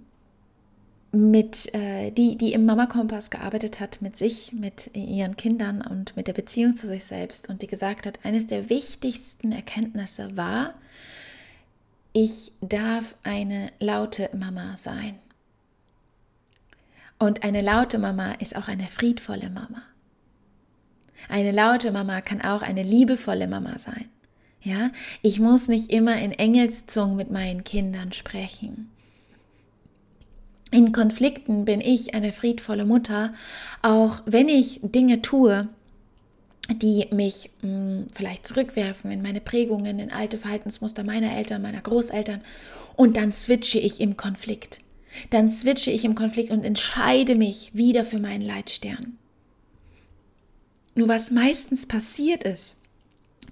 mit, 1.12 1.74
äh, 1.74 2.12
die, 2.12 2.38
die 2.38 2.54
im 2.54 2.66
Mama 2.66 2.86
Kompass 2.86 3.30
gearbeitet 3.30 3.80
hat 3.80 4.02
mit 4.02 4.18
sich, 4.18 4.54
mit 4.54 4.96
ihren 4.96 5.38
Kindern 5.38 5.82
und 5.82 6.16
mit 6.16 6.28
der 6.28 6.34
Beziehung 6.34 6.76
zu 6.76 6.88
sich 6.88 7.04
selbst 7.04 7.50
und 7.50 7.62
die 7.62 7.68
gesagt 7.68 8.06
hat, 8.06 8.20
eines 8.24 8.46
der 8.46 8.70
wichtigsten 8.70 9.52
Erkenntnisse 9.52 10.38
war, 10.38 10.74
ich 12.14 12.52
darf 12.62 13.16
eine 13.24 13.72
laute 13.80 14.30
Mama 14.34 14.76
sein. 14.78 15.20
Und 17.18 17.44
eine 17.44 17.62
laute 17.62 18.00
Mama 18.00 18.34
ist 18.34 18.56
auch 18.56 18.68
eine 18.68 18.88
friedvolle 18.88 19.50
Mama. 19.50 19.84
Eine 21.28 21.52
laute 21.52 21.92
Mama 21.92 22.22
kann 22.22 22.42
auch 22.42 22.62
eine 22.62 22.82
liebevolle 22.82 23.48
Mama 23.48 23.78
sein. 23.78 24.10
Ja, 24.62 24.92
ich 25.22 25.40
muss 25.40 25.68
nicht 25.68 25.92
immer 25.92 26.18
in 26.20 26.32
Engelszungen 26.32 27.16
mit 27.16 27.32
meinen 27.32 27.64
Kindern 27.64 28.12
sprechen. 28.12 28.92
In 30.72 30.92
Konflikten 30.92 31.66
bin 31.66 31.82
ich 31.82 32.14
eine 32.14 32.34
friedvolle 32.34 32.86
Mutter, 32.86 33.34
auch 33.82 34.22
wenn 34.26 34.48
ich 34.48 34.80
Dinge 34.84 35.22
tue, 35.22 35.68
die 36.70 37.08
mich 37.12 37.50
mh, 37.62 37.70
hm, 37.70 38.08
vielleicht 38.14 38.46
zurückwerfen 38.46 39.12
in 39.12 39.22
meine 39.22 39.42
Prägungen, 39.42 39.98
in 39.98 40.12
alte 40.12 40.38
Verhaltensmuster 40.38 41.04
meiner 41.04 41.36
Eltern, 41.36 41.62
meiner 41.62 41.82
Großeltern 41.82 42.42
und 42.96 43.18
dann 43.18 43.32
switche 43.32 43.80
ich 43.80 44.00
im 44.00 44.18
Konflikt. 44.18 44.82
Dann 45.32 45.50
switche 45.50 45.90
ich 45.90 46.06
im 46.06 46.14
Konflikt 46.14 46.52
und 46.52 46.64
entscheide 46.64 47.36
mich 47.36 47.72
wieder 47.74 48.06
für 48.06 48.20
meinen 48.20 48.42
Leitstern. 48.42 49.18
Nur 50.94 51.08
was 51.08 51.32
meistens 51.32 51.88
passiert 51.88 52.44
ist, 52.44 52.79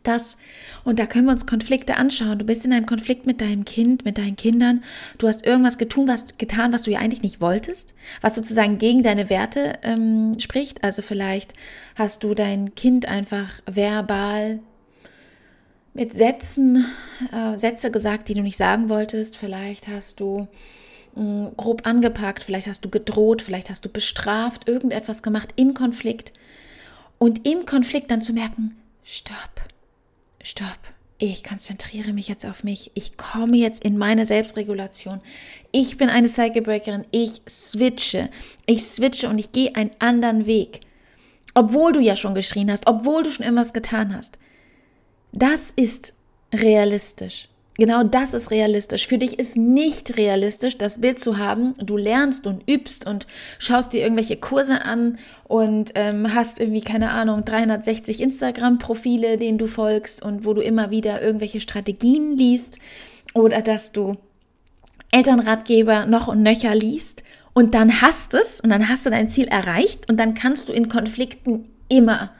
das, 0.04 0.38
und 0.84 1.00
da 1.00 1.06
können 1.06 1.25
wir 1.25 1.32
uns 1.32 1.46
Konflikte 1.46 1.98
anschauen. 1.98 2.39
Du 2.39 2.46
bist 2.46 2.66
in 2.66 2.74
einem 2.74 2.86
Konflikt 2.86 3.25
mit 3.25 3.42
deinem 3.42 3.66
Kind, 3.66 4.06
mit 4.06 4.18
deinen 4.18 4.36
Kindern. 4.36 4.84
Du 5.18 5.27
hast 5.27 5.46
irgendwas 5.46 5.77
getun, 5.77 6.08
was, 6.08 6.38
getan, 6.38 6.74
was 6.74 6.84
du 6.84 6.92
ja 6.92 7.00
eigentlich 7.00 7.24
nicht 7.24 7.42
wolltest, 7.42 7.94
was 8.22 8.36
sozusagen 8.36 8.77
gegen 8.77 9.04
deine 9.04 9.30
Werte 9.30 9.74
ähm, 9.84 10.39
spricht. 10.39 10.84
Also 10.84 11.01
vielleicht 11.01 11.54
hast 11.96 12.24
du 12.24 12.34
dein 12.34 12.75
Kind 12.75 13.08
einfach 13.08 13.50
verbal 13.66 14.60
mit 15.94 16.13
Sätzen, 16.13 16.86
äh, 17.32 17.58
Sätze 17.58 17.89
gesagt, 17.92 18.30
die 18.30 18.36
du 18.36 18.42
nicht 18.42 18.58
sagen 18.58 18.88
wolltest. 18.88 19.36
Vielleicht 19.36 19.88
hast 19.88 20.20
du 20.20 20.48
mh, 21.16 21.24
mm, 21.24 21.58
grob 21.58 21.88
angepackt, 21.88 22.44
vielleicht 22.44 22.68
hast 22.68 22.86
du 22.86 22.89
gedroht, 22.89 23.42
vielleicht 23.42 23.70
hast 23.70 23.84
du 23.84 23.89
bestraft, 23.89 24.70
irgendetwas 24.70 25.24
gemacht 25.24 25.54
im 25.56 25.74
Konflikt. 25.74 26.34
Und 27.18 27.48
im 27.48 27.66
Konflikt 27.66 28.12
dann 28.12 28.22
zu 28.22 28.32
merken, 28.32 28.77
stopp 29.04 29.68
stopp, 30.41 30.79
ich 31.20 31.44
konzentriere 31.44 32.13
mich 32.13 32.27
jetzt 32.27 32.46
auf 32.46 32.63
mich. 32.63 32.91
Ich 32.94 33.17
komme 33.17 33.58
jetzt 33.58 33.84
in 33.84 33.98
meine 33.98 34.24
Selbstregulation. 34.24 35.20
Ich 35.72 35.98
bin 35.98 36.10
eine 36.10 36.27
Cycle 36.27 36.62
Breakerin. 36.62 37.06
Ich 37.10 37.41
switche. 37.50 38.29
Ich 38.67 38.84
switche 38.84 39.27
und 39.27 39.39
ich 39.39 39.51
gehe 39.51 39.75
einen 39.75 39.91
anderen 39.98 40.46
Weg. 40.46 40.82
Obwohl 41.56 41.91
du 41.91 42.00
ja 42.00 42.15
schon 42.15 42.36
geschrien 42.36 42.70
hast, 42.70 42.86
obwohl 42.86 43.24
du 43.24 43.32
schon 43.32 43.46
irgendwas 43.46 43.74
getan 43.74 44.15
hast. 44.15 44.38
Das 45.32 45.72
ist 45.72 46.13
realistisch. 46.53 47.50
Genau 47.77 48.03
das 48.03 48.34
ist 48.34 48.50
realistisch. 48.50 49.07
Für 49.07 49.19
dich 49.19 49.38
ist 49.38 49.55
nicht 49.55 50.17
realistisch, 50.17 50.77
das 50.77 51.00
Bild 51.00 51.19
zu 51.19 51.38
haben. 51.38 51.75
Du 51.77 51.96
lernst 51.96 52.48
und 52.48 52.67
übst 52.69 53.05
und 53.05 53.27
schaust 53.60 53.93
dir 53.93 54.01
irgendwelche 54.01 54.38
Kurse 54.38 54.84
an 54.84 55.19
und 55.48 55.91
ähm, 55.93 56.34
hast 56.34 56.60
irgendwie, 56.60 56.81
keine 56.81 57.12
Ahnung, 57.12 57.46
360 57.46 58.22
Instagram-Profile, 58.22 59.38
denen 59.38 59.60
du 59.60 59.67
folgst 59.67 60.24
und 60.24 60.43
wo 60.43 60.53
du 60.53 60.62
immer 60.62 60.89
wieder 60.89 61.22
irgendwelche 61.22 61.60
Strategien 61.60 62.36
liest 62.36 62.79
oder 63.36 63.62
dass 63.62 63.91
du 63.91 64.17
Elternratgeber 65.12 66.07
noch 66.07 66.27
und 66.27 66.41
nöcher 66.41 66.74
liest 66.74 67.24
und 67.53 67.75
dann 67.75 68.01
hast 68.01 68.34
es 68.34 68.60
und 68.60 68.69
dann 68.72 68.89
hast 68.89 69.05
du 69.05 69.12
dein 69.12 69.29
Ziel 69.29 69.48
erreicht 69.48 70.10
und 70.10 70.19
dann 70.19 70.34
kannst 70.34 70.69
du 70.69 70.74
in 70.74 70.89
Konflikten 70.89 71.69
immer 71.89 72.31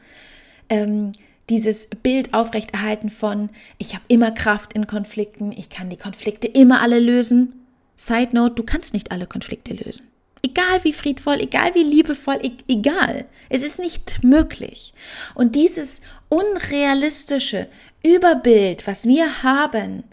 ähm, 0.68 1.12
dieses 1.50 1.88
Bild 2.02 2.34
aufrechterhalten 2.34 3.10
von, 3.10 3.50
ich 3.78 3.94
habe 3.94 4.04
immer 4.08 4.30
Kraft 4.30 4.72
in 4.72 4.86
Konflikten, 4.86 5.52
ich 5.52 5.70
kann 5.70 5.90
die 5.90 5.96
Konflikte 5.96 6.46
immer 6.46 6.80
alle 6.80 7.00
lösen. 7.00 7.64
Side 7.96 8.30
note, 8.32 8.54
du 8.54 8.62
kannst 8.62 8.94
nicht 8.94 9.10
alle 9.10 9.26
Konflikte 9.26 9.74
lösen. 9.74 10.08
Egal 10.42 10.84
wie 10.84 10.92
friedvoll, 10.92 11.40
egal 11.40 11.74
wie 11.74 11.82
liebevoll, 11.82 12.38
e 12.42 12.52
egal. 12.68 13.24
Es 13.48 13.62
ist 13.62 13.78
nicht 13.78 14.22
möglich. 14.22 14.92
Und 15.34 15.56
dieses 15.56 16.00
unrealistische 16.28 17.66
Überbild, 18.04 18.86
was 18.86 19.06
wir 19.06 19.42
haben, 19.42 20.04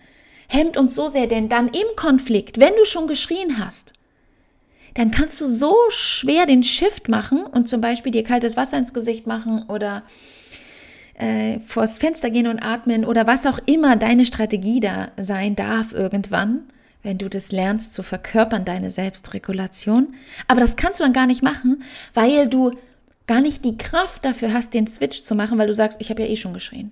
hemmt 0.48 0.78
uns 0.78 0.96
so 0.96 1.08
sehr, 1.08 1.28
denn 1.28 1.50
dann 1.50 1.68
im 1.68 1.96
Konflikt, 1.96 2.60
wenn 2.60 2.74
du 2.76 2.86
schon 2.86 3.08
geschrien 3.08 3.60
hast, 3.60 3.94
dann 4.96 5.12
kannst 5.12 5.42
du 5.42 5.46
so 5.46 5.76
schwer 5.90 6.46
den 6.46 6.64
Shift 6.64 7.10
machen 7.10 7.46
und 7.46 7.68
zum 7.68 7.82
Beispiel 7.82 8.12
dir 8.12 8.24
kaltes 8.24 8.58
Wasser 8.58 8.78
ins 8.78 8.94
Gesicht 8.94 9.28
machen 9.28 9.64
oder 9.68 10.04
äh, 11.18 11.60
vors 11.60 11.98
Fenster 11.98 12.30
gehen 12.30 12.48
und 12.48 12.60
atmen 12.60 13.06
oder 13.06 13.28
was 13.28 13.46
auch 13.46 13.60
immer 13.66 13.96
deine 13.96 14.26
Strategie 14.26 14.80
da 14.80 15.10
sein 15.18 15.56
darf 15.56 15.94
irgendwann, 15.94 16.64
wenn 17.04 17.18
du 17.18 17.30
das 17.30 17.52
lernst 17.52 17.94
zu 17.94 18.04
verkörpern, 18.04 18.66
deine 18.66 18.92
Selbstregulation. 18.92 20.14
Aber 20.48 20.60
das 20.60 20.76
kannst 20.76 21.00
du 21.00 21.04
dann 21.04 21.14
gar 21.14 21.28
nicht 21.28 21.44
machen, 21.44 21.84
weil 22.14 22.50
du 22.50 22.72
gar 23.28 23.42
nicht 23.42 23.64
die 23.64 23.78
Kraft 23.78 24.26
dafür 24.26 24.54
hast, 24.54 24.74
den 24.74 24.88
Switch 24.88 25.24
zu 25.24 25.36
machen, 25.36 25.58
weil 25.58 25.68
du 25.68 25.74
sagst, 25.74 26.02
ich 26.02 26.10
habe 26.10 26.24
ja 26.24 26.28
eh 26.28 26.36
schon 26.36 26.54
geschrien. 26.54 26.92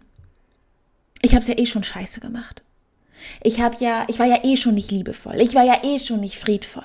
Ich 1.21 1.31
habe 1.31 1.41
es 1.41 1.47
ja 1.47 1.57
eh 1.57 1.65
schon 1.65 1.83
scheiße 1.83 2.19
gemacht. 2.19 2.63
Ich 3.41 3.61
habe 3.61 3.77
ja, 3.79 4.05
ich 4.09 4.19
war 4.19 4.25
ja 4.25 4.43
eh 4.43 4.57
schon 4.57 4.73
nicht 4.73 4.91
liebevoll. 4.91 5.39
Ich 5.39 5.55
war 5.55 5.63
ja 5.63 5.83
eh 5.83 5.99
schon 5.99 6.19
nicht 6.19 6.37
friedvoll. 6.37 6.83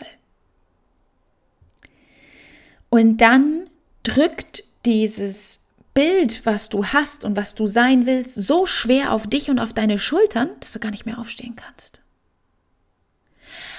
Und 2.91 3.19
dann 3.19 3.69
drückt 4.03 4.65
dieses 4.87 5.61
Bild, 5.99 6.47
was 6.47 6.69
du 6.69 6.87
hast 6.87 7.25
und 7.25 7.37
was 7.37 7.57
du 7.57 7.67
sein 7.67 8.07
willst, 8.07 8.37
so 8.37 8.67
schwer 8.67 9.13
auf 9.13 9.27
dich 9.27 9.51
und 9.51 9.59
auf 9.59 9.73
deine 9.73 9.99
Schultern, 9.99 10.51
dass 10.61 10.73
du 10.73 10.79
gar 10.79 10.93
nicht 10.93 11.07
mehr 11.07 11.19
aufstehen 11.19 11.57
kannst. 11.57 12.03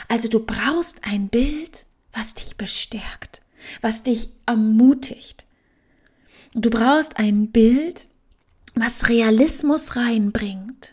Also 0.10 0.28
du 0.28 0.42
brauchst 0.46 1.06
ein 1.06 1.30
Bild, 1.30 1.86
was 2.12 2.34
dich 2.34 2.58
bestärkt, 2.58 3.42
was 3.80 4.04
dich 4.04 4.32
ermutigt. 4.46 5.46
Du 6.56 6.70
brauchst 6.70 7.16
ein 7.20 7.52
Bild, 7.52 8.10
was 8.76 9.08
Realismus 9.08 9.96
reinbringt. 9.96 10.92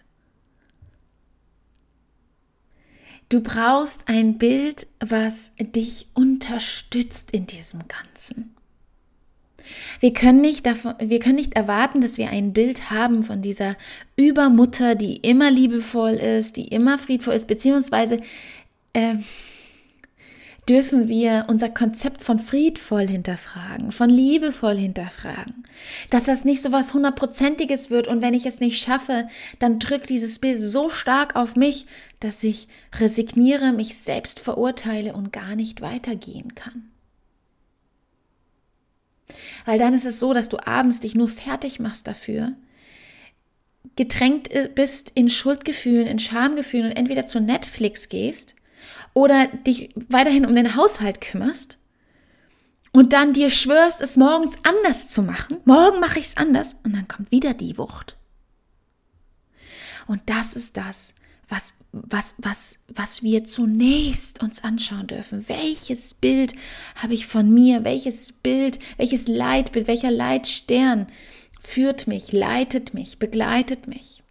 Du 3.31 3.41
brauchst 3.41 4.07
ein 4.07 4.39
Bild, 4.39 4.87
was 5.01 5.55
dich 5.59 6.07
unterstützt 6.15 7.33
in 7.33 7.49
diesem 7.49 7.89
Ganzen. 7.89 8.56
Wir 10.01 10.13
können, 10.13 10.41
nicht 10.41 10.67
davon, 10.67 10.95
wir 10.99 11.19
können 11.19 11.37
nicht 11.37 11.55
erwarten, 11.55 12.01
dass 12.01 12.19
wir 12.19 12.31
ein 12.31 12.53
Bild 12.53 12.91
haben 12.91 13.25
von 13.25 13.43
dieser 13.43 13.77
Übermutter, 14.17 14.95
die 14.95 15.17
immer 15.17 15.51
liebevoll 15.51 16.15
ist, 16.15 16.57
die 16.57 16.69
immer 16.69 16.99
friedvoll 16.99 17.35
ist, 17.35 17.47
beziehungsweise 17.47 18.21
äh, 18.93 19.17
dürfen 20.69 21.07
wir 21.09 21.47
unser 21.49 21.69
Konzept 21.69 22.23
von 22.23 22.39
friedvoll 22.39 23.07
hinterfragen, 23.07 23.93
von 23.93 24.11
liebevoll 24.11 24.77
hinterfragen. 24.77 25.65
Dass 26.11 26.25
das 26.25 26.45
nicht 26.45 26.63
so 26.63 26.73
was 26.73 26.93
hundertprozentiges 26.93 27.91
wird 27.91 28.09
und 28.09 28.21
wenn 28.21 28.35
ich 28.35 28.47
es 28.47 28.61
nicht 28.61 28.83
schaffe, 28.83 29.29
dann 29.59 29.79
drückt 29.79 30.09
dieses 30.09 30.39
Bild 30.39 30.61
so 30.61 30.89
stark 30.89 31.37
auf 31.37 31.57
mich, 31.57 31.87
dass 32.21 32.43
ich 32.43 32.67
resigniere, 32.99 33.73
mich 33.73 33.97
selbst 33.97 34.41
verurteile 34.41 35.13
und 35.13 35.33
gar 35.33 35.55
nicht 35.55 35.81
weitergehen 35.81 36.55
kann. 36.55 36.91
Weil 39.65 39.79
dann 39.79 39.95
ist 39.95 40.07
es 40.07 40.21
so, 40.21 40.33
dass 40.33 40.49
du 40.49 40.59
abends 40.65 41.01
dich 41.01 41.15
nur 41.15 41.29
fertig 41.29 41.81
machst 41.81 42.07
dafür, 42.07 42.53
getränkt 43.97 44.51
bist 44.75 45.11
in 45.15 45.29
Schuldgefühlen, 45.29 46.07
in 46.07 46.19
Schamgefühlen 46.19 46.87
und 46.87 46.97
entweder 46.97 47.27
zu 47.27 47.41
Netflix 47.41 48.09
gehst 48.09 48.55
oder 49.15 49.47
dich 49.47 49.91
weiterhin 50.09 50.47
um 50.47 50.55
den 50.55 50.77
Haushalt 50.77 51.21
kümmerst 51.21 51.79
und 52.93 53.13
dann 53.13 53.33
dir 53.33 53.51
schwörst, 53.51 54.01
es 54.01 54.17
morgens 54.17 54.55
anders 54.63 55.11
zu 55.11 55.23
machen. 55.23 55.59
Morgen 55.65 56.01
mache 56.01 56.19
ich 56.19 56.27
es 56.27 56.37
anders 56.37 56.77
und 56.83 56.95
dann 56.95 57.09
kommt 57.09 57.31
wieder 57.31 57.55
die 57.55 57.77
Wucht. 57.79 58.17
Und 60.07 60.23
das 60.27 60.55
ist 60.55 60.77
das, 60.77 61.15
was, 61.49 61.75
was, 61.93 62.35
was, 62.39 62.79
was 62.89 63.23
wir 63.23 63.45
zunächst 63.45 64.43
uns 64.43 64.65
anschauen 64.65 65.07
dürfen. 65.07 65.49
Welches 65.49 66.15
Bild 66.15 66.55
habe 66.97 67.15
ich 67.15 67.27
von 67.27 67.53
mir? 67.53 67.85
Welches 67.85 68.33
Bild, 68.33 68.79
welches 68.97 69.29
Leitbild, 69.29 69.87
welcher 69.87 70.11
Leitstern 70.11 71.07
führt 71.61 72.07
mich, 72.07 72.33
leitet 72.33 72.95
mich, 72.95 73.19
begleitet 73.19 73.87
mich? 73.87 74.23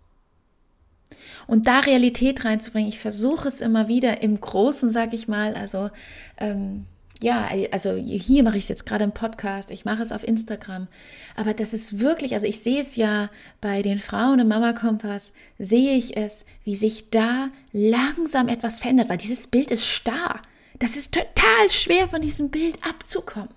Und 1.48 1.68
da 1.68 1.80
Realität 1.82 2.44
reinzubringen, 2.44 2.90
ich 2.90 3.00
versuche 3.00 3.48
es 3.48 3.62
immer 3.62 3.88
wieder 3.88 4.24
im 4.24 4.42
Großen, 4.42 4.90
sag 4.92 5.14
ich 5.14 5.28
mal, 5.28 5.56
also 5.56 5.92
ähm, 6.38 6.86
ja, 7.22 7.48
also 7.72 7.96
hier 7.96 8.44
mache 8.44 8.58
ich 8.58 8.66
es 8.66 8.70
jetzt 8.70 8.86
gerade 8.86 9.04
im 9.04 9.12
Podcast, 9.12 9.72
ich 9.72 9.86
mache 9.86 10.02
es 10.02 10.12
auf 10.12 10.28
Instagram, 10.28 10.88
aber 11.36 11.54
das 11.54 11.74
ist 11.74 12.00
wirklich, 12.00 12.34
also 12.34 12.46
ich 12.46 12.60
sehe 12.60 12.82
es 12.82 12.96
ja 12.98 13.30
bei 13.62 13.82
den 13.82 13.98
Frauen 13.98 14.40
im 14.40 14.50
Mama 14.50 14.74
Kompass, 14.74 15.32
sehe 15.58 15.98
ich 15.98 16.18
es, 16.18 16.46
wie 16.66 16.76
sich 16.76 17.10
da 17.12 17.50
langsam 17.72 18.48
etwas 18.50 18.80
verändert, 18.80 19.10
weil 19.10 19.18
dieses 19.18 19.48
Bild 19.48 19.72
ist 19.72 19.86
starr. 19.86 20.42
Das 20.80 20.98
ist 20.98 21.14
total 21.14 21.70
schwer 21.70 22.10
von 22.10 22.22
diesem 22.22 22.50
Bild 22.50 22.78
abzukommen. 22.88 23.50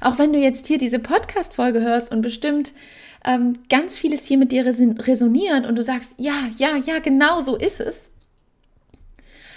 Auch 0.00 0.18
wenn 0.18 0.32
du 0.32 0.38
jetzt 0.38 0.66
hier 0.66 0.78
diese 0.78 0.98
Podcast-Folge 0.98 1.82
hörst 1.82 2.10
und 2.10 2.22
bestimmt 2.22 2.72
ähm, 3.24 3.58
ganz 3.68 3.98
vieles 3.98 4.24
hier 4.24 4.38
mit 4.38 4.50
dir 4.50 4.64
resoniert 4.64 5.66
und 5.66 5.76
du 5.76 5.82
sagst, 5.82 6.14
ja, 6.18 6.48
ja, 6.56 6.76
ja, 6.76 6.98
genau 7.00 7.40
so 7.40 7.56
ist 7.56 7.80
es. 7.80 8.10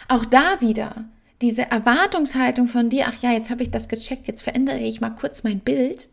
Auch 0.07 0.25
da 0.25 0.59
wieder 0.61 1.05
diese 1.45 1.69
Erwartungshaltung 1.69 2.67
von 2.67 2.89
dir, 2.89 3.05
ach 3.07 3.21
ja, 3.21 3.31
jetzt 3.31 3.51
habe 3.51 3.61
ich 3.61 3.69
das 3.69 3.87
gecheckt, 3.87 4.27
jetzt 4.27 4.41
verändere 4.41 4.79
ich 4.79 4.99
mal 4.99 5.11
kurz 5.11 5.43
mein 5.43 5.59
Bild. 5.59 6.07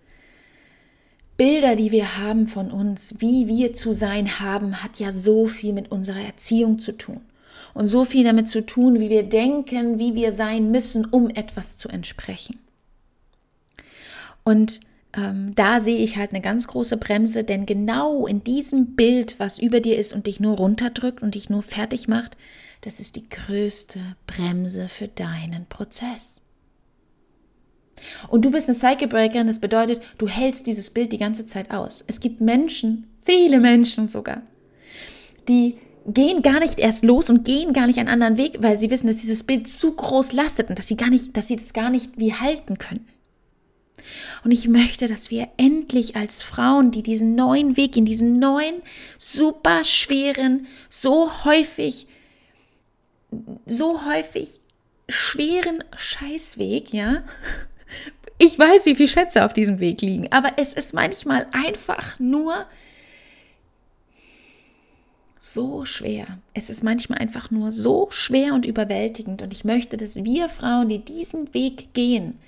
Bilder, 1.39 1.75
die 1.75 1.91
wir 1.91 2.19
haben 2.19 2.47
von 2.47 2.71
uns, 2.71 3.15
wie 3.21 3.49
wir 3.49 3.73
zu 3.73 3.95
sein 3.95 4.41
haben, 4.41 4.83
hat 4.83 4.99
ja 4.99 5.11
so 5.11 5.47
viel 5.47 5.73
mit 5.73 5.91
unserer 5.91 6.21
Erziehung 6.21 6.79
zu 6.79 6.93
tun. 6.93 7.23
Und 7.73 7.87
so 7.87 8.05
viel 8.05 8.25
damit 8.25 8.47
zu 8.47 8.67
tun, 8.67 9.01
wie 9.01 9.09
wir 9.09 9.23
denken, 9.23 9.99
wie 9.99 10.15
wir 10.15 10.33
sein 10.33 10.71
müssen, 10.71 11.07
um 11.07 11.31
etwas 11.31 11.79
zu 11.79 11.89
entsprechen. 11.89 12.59
Und 14.45 14.81
ähm, 15.15 15.55
da 15.55 15.81
sehe 15.81 15.97
ich 15.97 16.19
halt 16.19 16.33
eine 16.33 16.43
ganz 16.43 16.67
große 16.67 16.99
Bremse, 16.99 17.45
denn 17.45 17.65
genau 17.65 18.27
in 18.27 18.45
diesem 18.45 18.95
Bild, 18.95 19.41
was 19.41 19.59
über 19.59 19.81
dir 19.81 19.99
ist 19.99 20.13
und 20.13 20.27
dich 20.27 20.41
nur 20.41 20.59
runterdrückt 20.59 21.23
und 21.23 21.35
dich 21.35 21.49
nur 21.49 21.63
fertig 21.63 22.07
macht, 22.09 22.37
das 22.83 23.01
ist 23.01 23.17
die 23.17 23.29
größte 23.29 23.99
Bremse 24.27 24.89
für 24.89 25.09
deinen 25.09 25.67
Prozess. 25.67 26.41
Und 28.29 28.45
du 28.45 28.51
bist 28.51 28.69
eine 28.69 28.79
Cycle 28.79 29.09
Breaker 29.09 29.45
das 29.45 29.61
bedeutet, 29.61 30.01
du 30.19 30.29
hältst 30.29 30.67
dieses 30.67 30.91
Bild 30.91 31.13
die 31.13 31.19
ganze 31.19 31.47
Zeit 31.47 31.71
aus. 31.71 32.05
Es 32.07 32.21
gibt 32.21 32.41
Menschen, 32.41 33.09
viele 33.25 33.61
Menschen 33.61 34.09
sogar, 34.09 34.43
die 35.49 35.79
gehen 36.07 36.43
gar 36.43 36.59
nicht 36.59 36.81
erst 36.81 37.05
los 37.05 37.31
und 37.31 37.45
gehen 37.45 37.73
gar 37.73 37.87
nicht 37.87 38.01
einen 38.01 38.09
anderen 38.09 38.37
Weg, 38.37 38.59
weil 38.61 38.77
sie 38.77 38.91
wissen, 38.91 39.07
dass 39.07 39.19
dieses 39.19 39.45
Bild 39.45 39.69
zu 39.69 39.95
groß 39.95 40.33
lastet 40.33 40.69
und 40.69 40.79
dass 40.79 40.89
sie 40.89 40.97
gar 40.97 41.11
nicht, 41.11 41.37
dass 41.37 41.47
sie 41.47 41.57
das 41.57 41.73
gar 41.73 41.91
nicht 41.91 42.19
wie 42.19 42.35
halten 42.35 42.79
können. 42.79 43.07
Und 44.43 44.51
ich 44.51 44.67
möchte, 44.67 45.07
dass 45.07 45.31
wir 45.31 45.49
endlich 45.57 46.17
als 46.17 46.43
Frauen, 46.43 46.91
die 46.91 47.05
diesen 47.05 47.37
neuen 47.37 47.77
Weg 47.77 47.97
in 47.97 48.05
diesen 48.05 48.41
neuen, 48.41 48.83
super 49.17 49.85
schweren, 49.85 50.67
so 50.89 51.45
häufig 51.45 52.09
so 53.67 54.05
häufig 54.05 54.61
schweren 55.09 55.85
Scheißweg, 55.97 56.93
ja. 56.93 57.23
Ich 58.39 58.59
weiß, 58.59 58.87
wie 58.87 58.97
viele 58.97 59.09
Schätze 59.09 59.45
auf 59.45 59.53
diesem 59.53 59.79
Weg 59.81 60.01
liegen, 60.01 60.31
aber 60.33 60.53
es 60.57 60.73
ist 60.73 60.95
manchmal 60.95 61.47
einfach 61.53 62.19
nur 62.19 62.67
so 65.41 65.85
schwer. 65.85 66.39
Es 66.55 66.71
ist 66.71 66.83
manchmal 66.83 67.19
einfach 67.19 67.51
nur 67.51 67.73
so 67.73 68.09
schwer 68.11 68.55
und 68.55 68.65
überwältigend. 68.65 69.43
Und 69.43 69.53
ich 69.53 69.65
möchte, 69.65 69.97
dass 69.97 70.17
wir 70.17 70.49
Frauen, 70.49 70.89
die 70.89 71.05
diesen 71.05 71.53
Weg 71.53 71.93
gehen, 71.95 72.39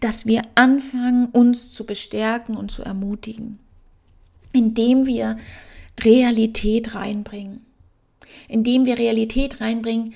dass 0.00 0.26
wir 0.26 0.42
anfangen, 0.54 1.26
uns 1.26 1.72
zu 1.72 1.84
bestärken 1.84 2.56
und 2.56 2.70
zu 2.70 2.82
ermutigen, 2.82 3.58
indem 4.52 5.06
wir 5.06 5.36
Realität 6.00 6.94
reinbringen. 6.94 7.60
Indem 8.48 8.86
wir 8.86 8.98
Realität 8.98 9.60
reinbringen, 9.60 10.14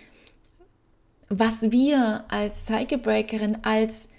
was 1.31 1.71
wir 1.71 2.25
als 2.29 2.67
Cycle 2.67 3.01
als 3.63 4.13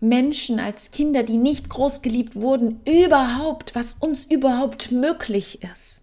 Menschen, 0.00 0.58
als 0.58 0.90
Kinder, 0.90 1.22
die 1.22 1.36
nicht 1.36 1.68
groß 1.68 2.02
geliebt 2.02 2.34
wurden, 2.34 2.80
überhaupt, 2.86 3.74
was 3.74 3.94
uns 3.94 4.24
überhaupt 4.24 4.90
möglich 4.90 5.60
ist. 5.62 6.02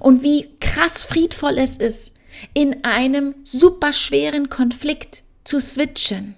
Und 0.00 0.22
wie 0.22 0.48
krass 0.60 1.04
friedvoll 1.04 1.58
es 1.58 1.78
ist, 1.78 2.18
in 2.52 2.84
einem 2.84 3.34
super 3.42 3.92
schweren 3.92 4.50
Konflikt 4.50 5.22
zu 5.44 5.60
switchen. 5.60 6.36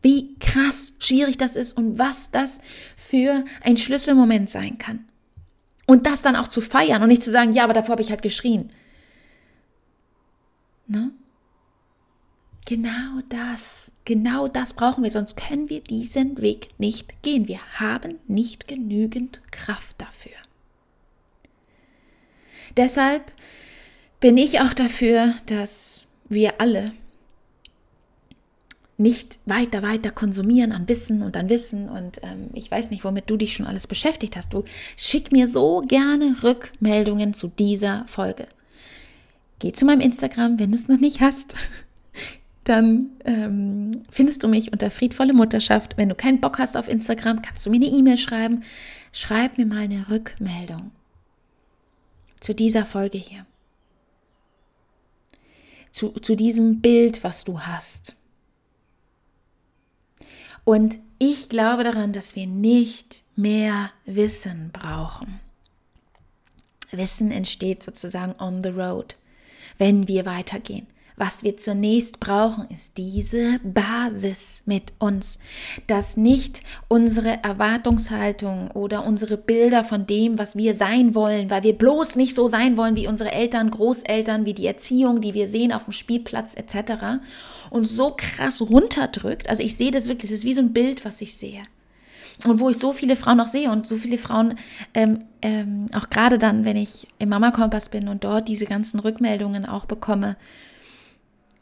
Wie 0.00 0.34
krass 0.40 0.94
schwierig 0.98 1.38
das 1.38 1.54
ist 1.54 1.74
und 1.74 1.98
was 1.98 2.32
das 2.32 2.58
für 2.96 3.44
ein 3.62 3.76
Schlüsselmoment 3.76 4.50
sein 4.50 4.78
kann. 4.78 5.04
Und 5.86 6.06
das 6.06 6.22
dann 6.22 6.34
auch 6.34 6.48
zu 6.48 6.60
feiern 6.60 7.02
und 7.02 7.08
nicht 7.08 7.22
zu 7.22 7.30
sagen, 7.30 7.52
ja, 7.52 7.62
aber 7.62 7.74
davor 7.74 7.92
habe 7.92 8.02
ich 8.02 8.10
halt 8.10 8.22
geschrien. 8.22 8.72
Ne? 10.92 11.10
Genau 12.66 13.22
das, 13.30 13.92
genau 14.04 14.46
das 14.46 14.74
brauchen 14.74 15.02
wir, 15.02 15.10
sonst 15.10 15.36
können 15.36 15.70
wir 15.70 15.80
diesen 15.80 16.40
Weg 16.42 16.68
nicht 16.78 17.22
gehen. 17.22 17.48
Wir 17.48 17.60
haben 17.80 18.18
nicht 18.28 18.68
genügend 18.68 19.40
Kraft 19.50 19.98
dafür. 20.02 20.36
Deshalb 22.76 23.32
bin 24.20 24.36
ich 24.36 24.60
auch 24.60 24.74
dafür, 24.74 25.34
dass 25.46 26.08
wir 26.28 26.60
alle 26.60 26.92
nicht 28.98 29.38
weiter, 29.46 29.82
weiter 29.82 30.10
konsumieren 30.10 30.72
an 30.72 30.88
Wissen 30.88 31.22
und 31.22 31.38
an 31.38 31.48
Wissen 31.48 31.88
und 31.88 32.20
ähm, 32.22 32.50
ich 32.52 32.70
weiß 32.70 32.90
nicht, 32.90 33.02
womit 33.02 33.30
du 33.30 33.38
dich 33.38 33.54
schon 33.54 33.66
alles 33.66 33.86
beschäftigt 33.86 34.36
hast. 34.36 34.52
Du 34.52 34.64
schick 34.96 35.32
mir 35.32 35.48
so 35.48 35.80
gerne 35.80 36.36
Rückmeldungen 36.42 37.32
zu 37.32 37.48
dieser 37.48 38.04
Folge. 38.06 38.46
Geh 39.62 39.70
zu 39.70 39.84
meinem 39.84 40.00
Instagram, 40.00 40.58
wenn 40.58 40.72
du 40.72 40.76
es 40.76 40.88
noch 40.88 40.98
nicht 40.98 41.20
hast. 41.20 41.54
Dann 42.64 43.10
ähm, 43.24 44.02
findest 44.10 44.42
du 44.42 44.48
mich 44.48 44.72
unter 44.72 44.90
friedvolle 44.90 45.32
Mutterschaft. 45.32 45.96
Wenn 45.96 46.08
du 46.08 46.16
keinen 46.16 46.40
Bock 46.40 46.58
hast 46.58 46.76
auf 46.76 46.88
Instagram, 46.88 47.42
kannst 47.42 47.64
du 47.64 47.70
mir 47.70 47.76
eine 47.76 47.86
E-Mail 47.86 48.18
schreiben. 48.18 48.64
Schreib 49.12 49.58
mir 49.58 49.66
mal 49.66 49.84
eine 49.84 50.10
Rückmeldung 50.10 50.90
zu 52.40 52.56
dieser 52.56 52.86
Folge 52.86 53.18
hier. 53.18 53.46
Zu, 55.92 56.08
zu 56.10 56.34
diesem 56.34 56.80
Bild, 56.80 57.22
was 57.22 57.44
du 57.44 57.60
hast. 57.60 58.16
Und 60.64 60.98
ich 61.20 61.48
glaube 61.48 61.84
daran, 61.84 62.12
dass 62.12 62.34
wir 62.34 62.48
nicht 62.48 63.22
mehr 63.36 63.90
Wissen 64.06 64.70
brauchen. 64.72 65.38
Wissen 66.90 67.30
entsteht 67.30 67.84
sozusagen 67.84 68.34
on 68.40 68.60
the 68.60 68.70
road 68.70 69.14
wenn 69.78 70.08
wir 70.08 70.26
weitergehen. 70.26 70.86
Was 71.16 71.44
wir 71.44 71.56
zunächst 71.56 72.20
brauchen, 72.20 72.66
ist 72.70 72.96
diese 72.96 73.60
Basis 73.62 74.62
mit 74.66 74.92
uns, 74.98 75.40
dass 75.86 76.16
nicht 76.16 76.62
unsere 76.88 77.42
Erwartungshaltung 77.42 78.70
oder 78.70 79.04
unsere 79.04 79.36
Bilder 79.36 79.84
von 79.84 80.06
dem, 80.06 80.38
was 80.38 80.56
wir 80.56 80.74
sein 80.74 81.14
wollen, 81.14 81.50
weil 81.50 81.62
wir 81.62 81.74
bloß 81.74 82.16
nicht 82.16 82.34
so 82.34 82.48
sein 82.48 82.76
wollen 82.76 82.96
wie 82.96 83.08
unsere 83.08 83.30
Eltern, 83.30 83.70
Großeltern, 83.70 84.46
wie 84.46 84.54
die 84.54 84.66
Erziehung, 84.66 85.20
die 85.20 85.34
wir 85.34 85.48
sehen 85.48 85.72
auf 85.72 85.84
dem 85.84 85.92
Spielplatz 85.92 86.54
etc., 86.54 87.20
uns 87.70 87.94
so 87.94 88.14
krass 88.16 88.62
runterdrückt. 88.62 89.48
Also 89.48 89.62
ich 89.62 89.76
sehe 89.76 89.90
das 89.90 90.08
wirklich, 90.08 90.30
das 90.30 90.40
ist 90.40 90.46
wie 90.46 90.54
so 90.54 90.62
ein 90.62 90.72
Bild, 90.72 91.04
was 91.04 91.20
ich 91.20 91.36
sehe 91.36 91.62
und 92.46 92.60
wo 92.60 92.68
ich 92.70 92.78
so 92.78 92.92
viele 92.92 93.16
Frauen 93.16 93.40
auch 93.40 93.46
sehe 93.46 93.70
und 93.70 93.86
so 93.86 93.96
viele 93.96 94.18
Frauen, 94.18 94.58
ähm, 94.94 95.24
ähm, 95.42 95.86
auch 95.94 96.10
gerade 96.10 96.38
dann, 96.38 96.64
wenn 96.64 96.76
ich 96.76 97.06
im 97.18 97.28
Mama 97.28 97.50
Kompass 97.50 97.88
bin 97.88 98.08
und 98.08 98.24
dort 98.24 98.48
diese 98.48 98.66
ganzen 98.66 99.00
Rückmeldungen 99.00 99.66
auch 99.66 99.86
bekomme, 99.86 100.36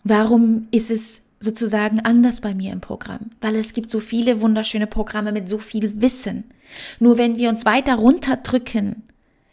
warum 0.04 0.68
ist 0.70 0.90
es 0.90 1.22
sozusagen 1.40 2.00
anders 2.00 2.40
bei 2.40 2.54
mir 2.54 2.72
im 2.72 2.80
Programm? 2.80 3.30
Weil 3.40 3.56
es 3.56 3.72
gibt 3.72 3.90
so 3.90 4.00
viele 4.00 4.40
wunderschöne 4.40 4.86
Programme 4.86 5.32
mit 5.32 5.48
so 5.48 5.58
viel 5.58 6.00
Wissen. 6.00 6.44
Nur 6.98 7.18
wenn 7.18 7.38
wir 7.38 7.48
uns 7.48 7.64
weiter 7.64 7.96
runterdrücken, 7.96 9.02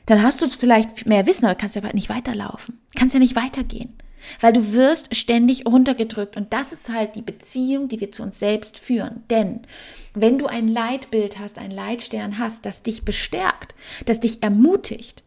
dann 0.05 0.23
hast 0.23 0.41
du 0.41 0.49
vielleicht 0.49 1.05
mehr 1.05 1.27
Wissen, 1.27 1.45
aber 1.45 1.55
kannst 1.55 1.75
ja 1.75 1.81
nicht 1.93 2.09
weiterlaufen, 2.09 2.79
kannst 2.95 3.13
ja 3.13 3.19
nicht 3.19 3.35
weitergehen. 3.35 3.93
Weil 4.39 4.53
du 4.53 4.73
wirst 4.73 5.15
ständig 5.15 5.65
runtergedrückt 5.65 6.37
und 6.37 6.53
das 6.53 6.71
ist 6.71 6.89
halt 6.89 7.15
die 7.15 7.21
Beziehung, 7.21 7.87
die 7.87 7.99
wir 7.99 8.11
zu 8.11 8.23
uns 8.23 8.39
selbst 8.39 8.79
führen. 8.79 9.23
Denn 9.29 9.61
wenn 10.13 10.37
du 10.37 10.47
ein 10.47 10.67
Leitbild 10.67 11.39
hast, 11.39 11.59
ein 11.59 11.71
Leitstern 11.71 12.37
hast, 12.37 12.65
das 12.65 12.83
dich 12.83 13.05
bestärkt, 13.05 13.75
das 14.05 14.19
dich 14.19 14.43
ermutigt, 14.43 15.23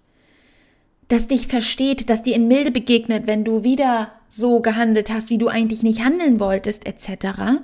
das 1.08 1.28
dich 1.28 1.48
versteht, 1.48 2.08
das 2.10 2.22
dir 2.22 2.36
in 2.36 2.48
Milde 2.48 2.70
begegnet, 2.70 3.26
wenn 3.26 3.44
du 3.44 3.64
wieder 3.64 4.12
so 4.28 4.60
gehandelt 4.60 5.10
hast, 5.10 5.30
wie 5.30 5.38
du 5.38 5.48
eigentlich 5.48 5.82
nicht 5.82 6.00
handeln 6.00 6.38
wolltest, 6.38 6.86
etc., 6.86 7.60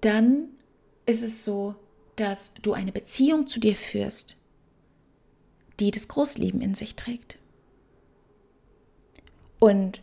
dann 0.00 0.48
ist 1.04 1.22
es 1.22 1.44
so, 1.44 1.74
dass 2.16 2.54
du 2.62 2.72
eine 2.72 2.92
Beziehung 2.92 3.46
zu 3.46 3.60
dir 3.60 3.74
führst, 3.74 4.38
die 5.78 5.90
das 5.90 6.08
Großleben 6.08 6.60
in 6.60 6.74
sich 6.74 6.96
trägt. 6.96 7.39
Und 9.60 10.00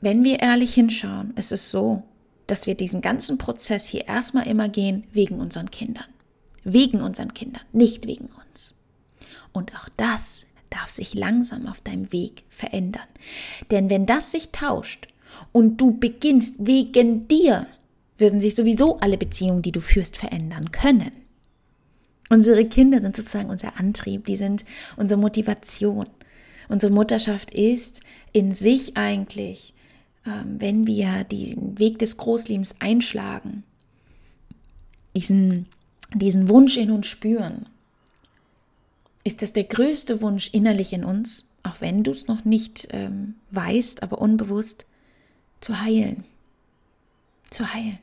wenn 0.00 0.24
wir 0.24 0.40
ehrlich 0.40 0.72
hinschauen, 0.72 1.34
ist 1.36 1.52
es 1.52 1.70
so, 1.70 2.02
dass 2.46 2.66
wir 2.66 2.74
diesen 2.74 3.02
ganzen 3.02 3.36
Prozess 3.36 3.86
hier 3.86 4.08
erstmal 4.08 4.46
immer 4.46 4.68
gehen 4.68 5.04
wegen 5.12 5.38
unseren 5.38 5.70
Kindern. 5.70 6.06
Wegen 6.64 7.02
unseren 7.02 7.34
Kindern, 7.34 7.62
nicht 7.72 8.06
wegen 8.06 8.28
uns. 8.50 8.74
Und 9.52 9.74
auch 9.76 9.88
das 9.96 10.46
darf 10.70 10.88
sich 10.88 11.14
langsam 11.14 11.66
auf 11.66 11.80
deinem 11.80 12.12
Weg 12.12 12.44
verändern. 12.48 13.06
Denn 13.70 13.90
wenn 13.90 14.06
das 14.06 14.30
sich 14.30 14.50
tauscht 14.50 15.08
und 15.52 15.80
du 15.80 15.98
beginnst 15.98 16.66
wegen 16.66 17.28
dir, 17.28 17.66
würden 18.18 18.40
sich 18.40 18.54
sowieso 18.54 18.98
alle 19.00 19.18
Beziehungen, 19.18 19.62
die 19.62 19.72
du 19.72 19.80
führst, 19.80 20.16
verändern 20.16 20.70
können. 20.70 21.12
Unsere 22.30 22.64
Kinder 22.64 23.00
sind 23.00 23.16
sozusagen 23.16 23.50
unser 23.50 23.78
Antrieb, 23.78 24.24
die 24.24 24.36
sind 24.36 24.64
unsere 24.96 25.20
Motivation. 25.20 26.06
Unsere 26.72 26.90
Mutterschaft 26.90 27.52
ist 27.52 28.00
in 28.32 28.54
sich 28.54 28.96
eigentlich, 28.96 29.74
ähm, 30.24 30.58
wenn 30.58 30.86
wir 30.86 31.22
den 31.24 31.78
Weg 31.78 31.98
des 31.98 32.16
Großlebens 32.16 32.76
einschlagen, 32.80 33.62
diesen, 35.14 35.66
diesen 36.14 36.48
Wunsch 36.48 36.78
in 36.78 36.90
uns 36.90 37.08
spüren, 37.08 37.68
ist 39.22 39.42
das 39.42 39.52
der 39.52 39.64
größte 39.64 40.22
Wunsch 40.22 40.48
innerlich 40.54 40.94
in 40.94 41.04
uns, 41.04 41.46
auch 41.62 41.82
wenn 41.82 42.04
du 42.04 42.10
es 42.10 42.26
noch 42.26 42.46
nicht 42.46 42.88
ähm, 42.92 43.34
weißt, 43.50 44.02
aber 44.02 44.18
unbewusst, 44.22 44.86
zu 45.60 45.78
heilen. 45.78 46.24
Zu 47.50 47.70
heilen. 47.74 47.98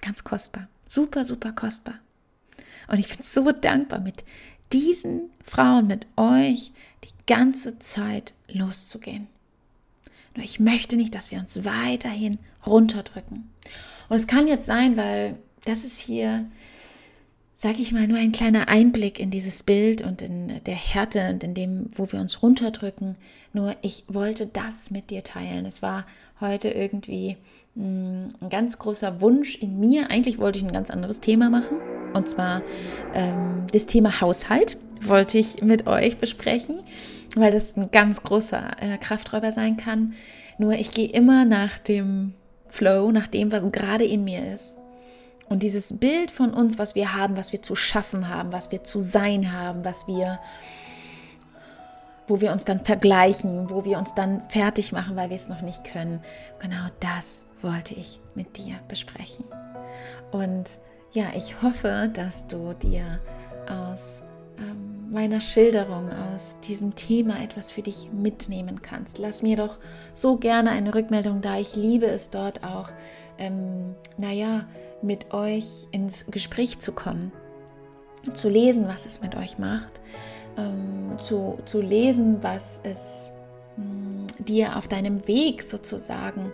Ganz 0.00 0.22
kostbar. 0.22 0.68
Super, 0.86 1.24
super 1.24 1.50
kostbar. 1.50 1.98
Und 2.86 3.00
ich 3.00 3.08
bin 3.08 3.24
so 3.24 3.50
dankbar, 3.50 3.98
mit 3.98 4.22
diesen 4.72 5.30
Frauen, 5.42 5.86
mit 5.86 6.06
euch 6.16 6.72
die 7.04 7.26
ganze 7.26 7.78
Zeit 7.78 8.34
loszugehen. 8.48 9.26
Nur 10.34 10.44
ich 10.44 10.60
möchte 10.60 10.96
nicht, 10.96 11.14
dass 11.14 11.30
wir 11.30 11.38
uns 11.38 11.64
weiterhin 11.64 12.38
runterdrücken. 12.66 13.50
Und 14.08 14.16
es 14.16 14.26
kann 14.26 14.46
jetzt 14.46 14.66
sein, 14.66 14.96
weil 14.96 15.36
das 15.64 15.84
ist 15.84 15.98
hier, 15.98 16.46
sage 17.56 17.82
ich 17.82 17.92
mal, 17.92 18.06
nur 18.06 18.18
ein 18.18 18.32
kleiner 18.32 18.68
Einblick 18.68 19.18
in 19.18 19.30
dieses 19.30 19.62
Bild 19.62 20.02
und 20.02 20.22
in 20.22 20.62
der 20.64 20.74
Härte 20.74 21.28
und 21.30 21.42
in 21.42 21.54
dem, 21.54 21.88
wo 21.96 22.10
wir 22.12 22.20
uns 22.20 22.42
runterdrücken. 22.42 23.16
Nur 23.52 23.76
ich 23.82 24.04
wollte 24.08 24.46
das 24.46 24.90
mit 24.90 25.10
dir 25.10 25.24
teilen. 25.24 25.66
Es 25.66 25.82
war 25.82 26.06
heute 26.40 26.70
irgendwie 26.70 27.36
ein 27.76 28.34
ganz 28.50 28.78
großer 28.78 29.20
Wunsch 29.20 29.56
in 29.56 29.78
mir. 29.78 30.10
Eigentlich 30.10 30.38
wollte 30.38 30.58
ich 30.58 30.64
ein 30.64 30.72
ganz 30.72 30.90
anderes 30.90 31.20
Thema 31.20 31.50
machen. 31.50 31.78
Und 32.12 32.28
zwar 32.28 32.62
ähm, 33.14 33.66
das 33.72 33.86
Thema 33.86 34.20
Haushalt 34.20 34.78
wollte 35.02 35.38
ich 35.38 35.62
mit 35.62 35.86
euch 35.86 36.18
besprechen, 36.18 36.80
weil 37.36 37.52
das 37.52 37.76
ein 37.76 37.90
ganz 37.90 38.22
großer 38.22 38.70
äh, 38.80 38.98
Krafträuber 38.98 39.52
sein 39.52 39.76
kann. 39.76 40.14
Nur 40.58 40.72
ich 40.72 40.90
gehe 40.90 41.08
immer 41.08 41.44
nach 41.44 41.78
dem 41.78 42.34
Flow, 42.66 43.12
nach 43.12 43.28
dem, 43.28 43.52
was 43.52 43.70
gerade 43.72 44.04
in 44.04 44.24
mir 44.24 44.52
ist. 44.52 44.76
Und 45.48 45.62
dieses 45.62 45.98
Bild 45.98 46.30
von 46.30 46.54
uns, 46.54 46.78
was 46.78 46.94
wir 46.94 47.14
haben, 47.14 47.36
was 47.36 47.52
wir 47.52 47.62
zu 47.62 47.74
schaffen 47.74 48.28
haben, 48.28 48.52
was 48.52 48.70
wir 48.70 48.84
zu 48.84 49.00
sein 49.00 49.52
haben, 49.52 49.84
was 49.84 50.06
wir, 50.06 50.38
wo 52.30 52.40
wir 52.40 52.52
uns 52.52 52.64
dann 52.64 52.80
vergleichen, 52.80 53.70
wo 53.70 53.84
wir 53.84 53.98
uns 53.98 54.14
dann 54.14 54.48
fertig 54.48 54.92
machen, 54.92 55.16
weil 55.16 55.30
wir 55.30 55.36
es 55.36 55.48
noch 55.48 55.62
nicht 55.62 55.82
können. 55.82 56.22
Genau 56.60 56.86
das 57.00 57.46
wollte 57.60 57.94
ich 57.94 58.20
mit 58.36 58.56
dir 58.56 58.76
besprechen. 58.86 59.44
Und 60.30 60.64
ja, 61.12 61.24
ich 61.36 61.60
hoffe, 61.60 62.08
dass 62.14 62.46
du 62.46 62.72
dir 62.74 63.18
aus 63.68 64.22
ähm, 64.58 65.10
meiner 65.10 65.40
Schilderung, 65.40 66.08
aus 66.32 66.54
diesem 66.68 66.94
Thema 66.94 67.42
etwas 67.42 67.72
für 67.72 67.82
dich 67.82 68.08
mitnehmen 68.12 68.80
kannst. 68.80 69.18
Lass 69.18 69.42
mir 69.42 69.56
doch 69.56 69.78
so 70.14 70.36
gerne 70.36 70.70
eine 70.70 70.94
Rückmeldung 70.94 71.40
da. 71.40 71.58
Ich 71.58 71.74
liebe 71.74 72.06
es 72.06 72.30
dort 72.30 72.62
auch, 72.62 72.90
ähm, 73.38 73.96
naja, 74.18 74.68
mit 75.02 75.34
euch 75.34 75.88
ins 75.90 76.26
Gespräch 76.26 76.78
zu 76.78 76.92
kommen, 76.92 77.32
zu 78.34 78.48
lesen, 78.48 78.86
was 78.86 79.04
es 79.04 79.20
mit 79.20 79.34
euch 79.34 79.58
macht, 79.58 80.00
ähm, 80.56 81.18
zu, 81.18 81.58
zu 81.64 81.80
lesen, 81.80 82.38
was 82.42 82.80
es 82.84 83.32
mh, 83.76 83.84
hm, 83.84 84.44
dir 84.44 84.76
auf 84.76 84.88
deinem 84.88 85.26
Weg 85.26 85.62
sozusagen 85.62 86.52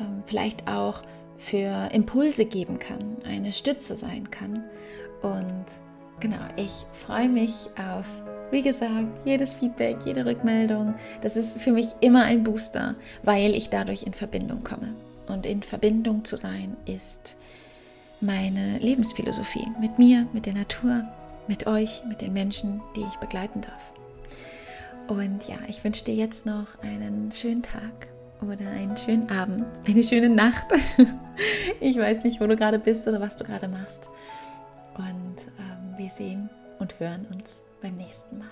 ähm, 0.00 0.22
vielleicht 0.26 0.68
auch 0.68 1.02
für 1.36 1.88
Impulse 1.92 2.44
geben 2.44 2.78
kann, 2.78 3.16
eine 3.24 3.52
Stütze 3.52 3.96
sein 3.96 4.30
kann. 4.30 4.64
Und 5.22 5.64
genau, 6.20 6.42
ich 6.56 6.84
freue 6.92 7.28
mich 7.28 7.52
auf, 7.78 8.06
wie 8.50 8.62
gesagt, 8.62 9.08
jedes 9.24 9.54
Feedback, 9.54 9.98
jede 10.04 10.26
Rückmeldung. 10.26 10.94
Das 11.22 11.36
ist 11.36 11.60
für 11.60 11.72
mich 11.72 11.88
immer 12.00 12.24
ein 12.24 12.44
Booster, 12.44 12.94
weil 13.22 13.54
ich 13.54 13.70
dadurch 13.70 14.02
in 14.02 14.12
Verbindung 14.12 14.64
komme. 14.64 14.94
Und 15.28 15.46
in 15.46 15.62
Verbindung 15.62 16.24
zu 16.24 16.36
sein 16.36 16.76
ist 16.84 17.36
meine 18.20 18.78
Lebensphilosophie 18.78 19.68
mit 19.80 19.98
mir, 19.98 20.26
mit 20.32 20.44
der 20.44 20.54
Natur, 20.54 21.04
mit 21.48 21.66
euch, 21.66 22.02
mit 22.08 22.20
den 22.20 22.32
Menschen, 22.32 22.80
die 22.96 23.02
ich 23.02 23.16
begleiten 23.16 23.60
darf. 23.60 23.92
Und 25.08 25.48
ja, 25.48 25.56
ich 25.66 25.82
wünsche 25.82 26.04
dir 26.04 26.14
jetzt 26.14 26.46
noch 26.46 26.78
einen 26.82 27.32
schönen 27.32 27.62
Tag 27.62 28.12
oder 28.40 28.70
einen 28.70 28.96
schönen 28.96 29.28
Abend, 29.30 29.68
eine 29.86 30.02
schöne 30.02 30.28
Nacht. 30.28 30.66
ich 31.80 31.98
weiß 31.98 32.22
nicht, 32.24 32.40
wo 32.40 32.46
du 32.46 32.56
gerade 32.56 32.78
bist 32.78 33.08
oder 33.08 33.20
was 33.20 33.36
du 33.36 33.44
gerade 33.44 33.68
machst. 33.68 34.08
Und 34.96 35.36
ähm, 35.58 35.96
wir 35.96 36.10
sehen 36.10 36.48
und 36.78 36.98
hören 37.00 37.26
uns 37.32 37.64
beim 37.82 37.96
nächsten 37.96 38.38
Mal. 38.38 38.48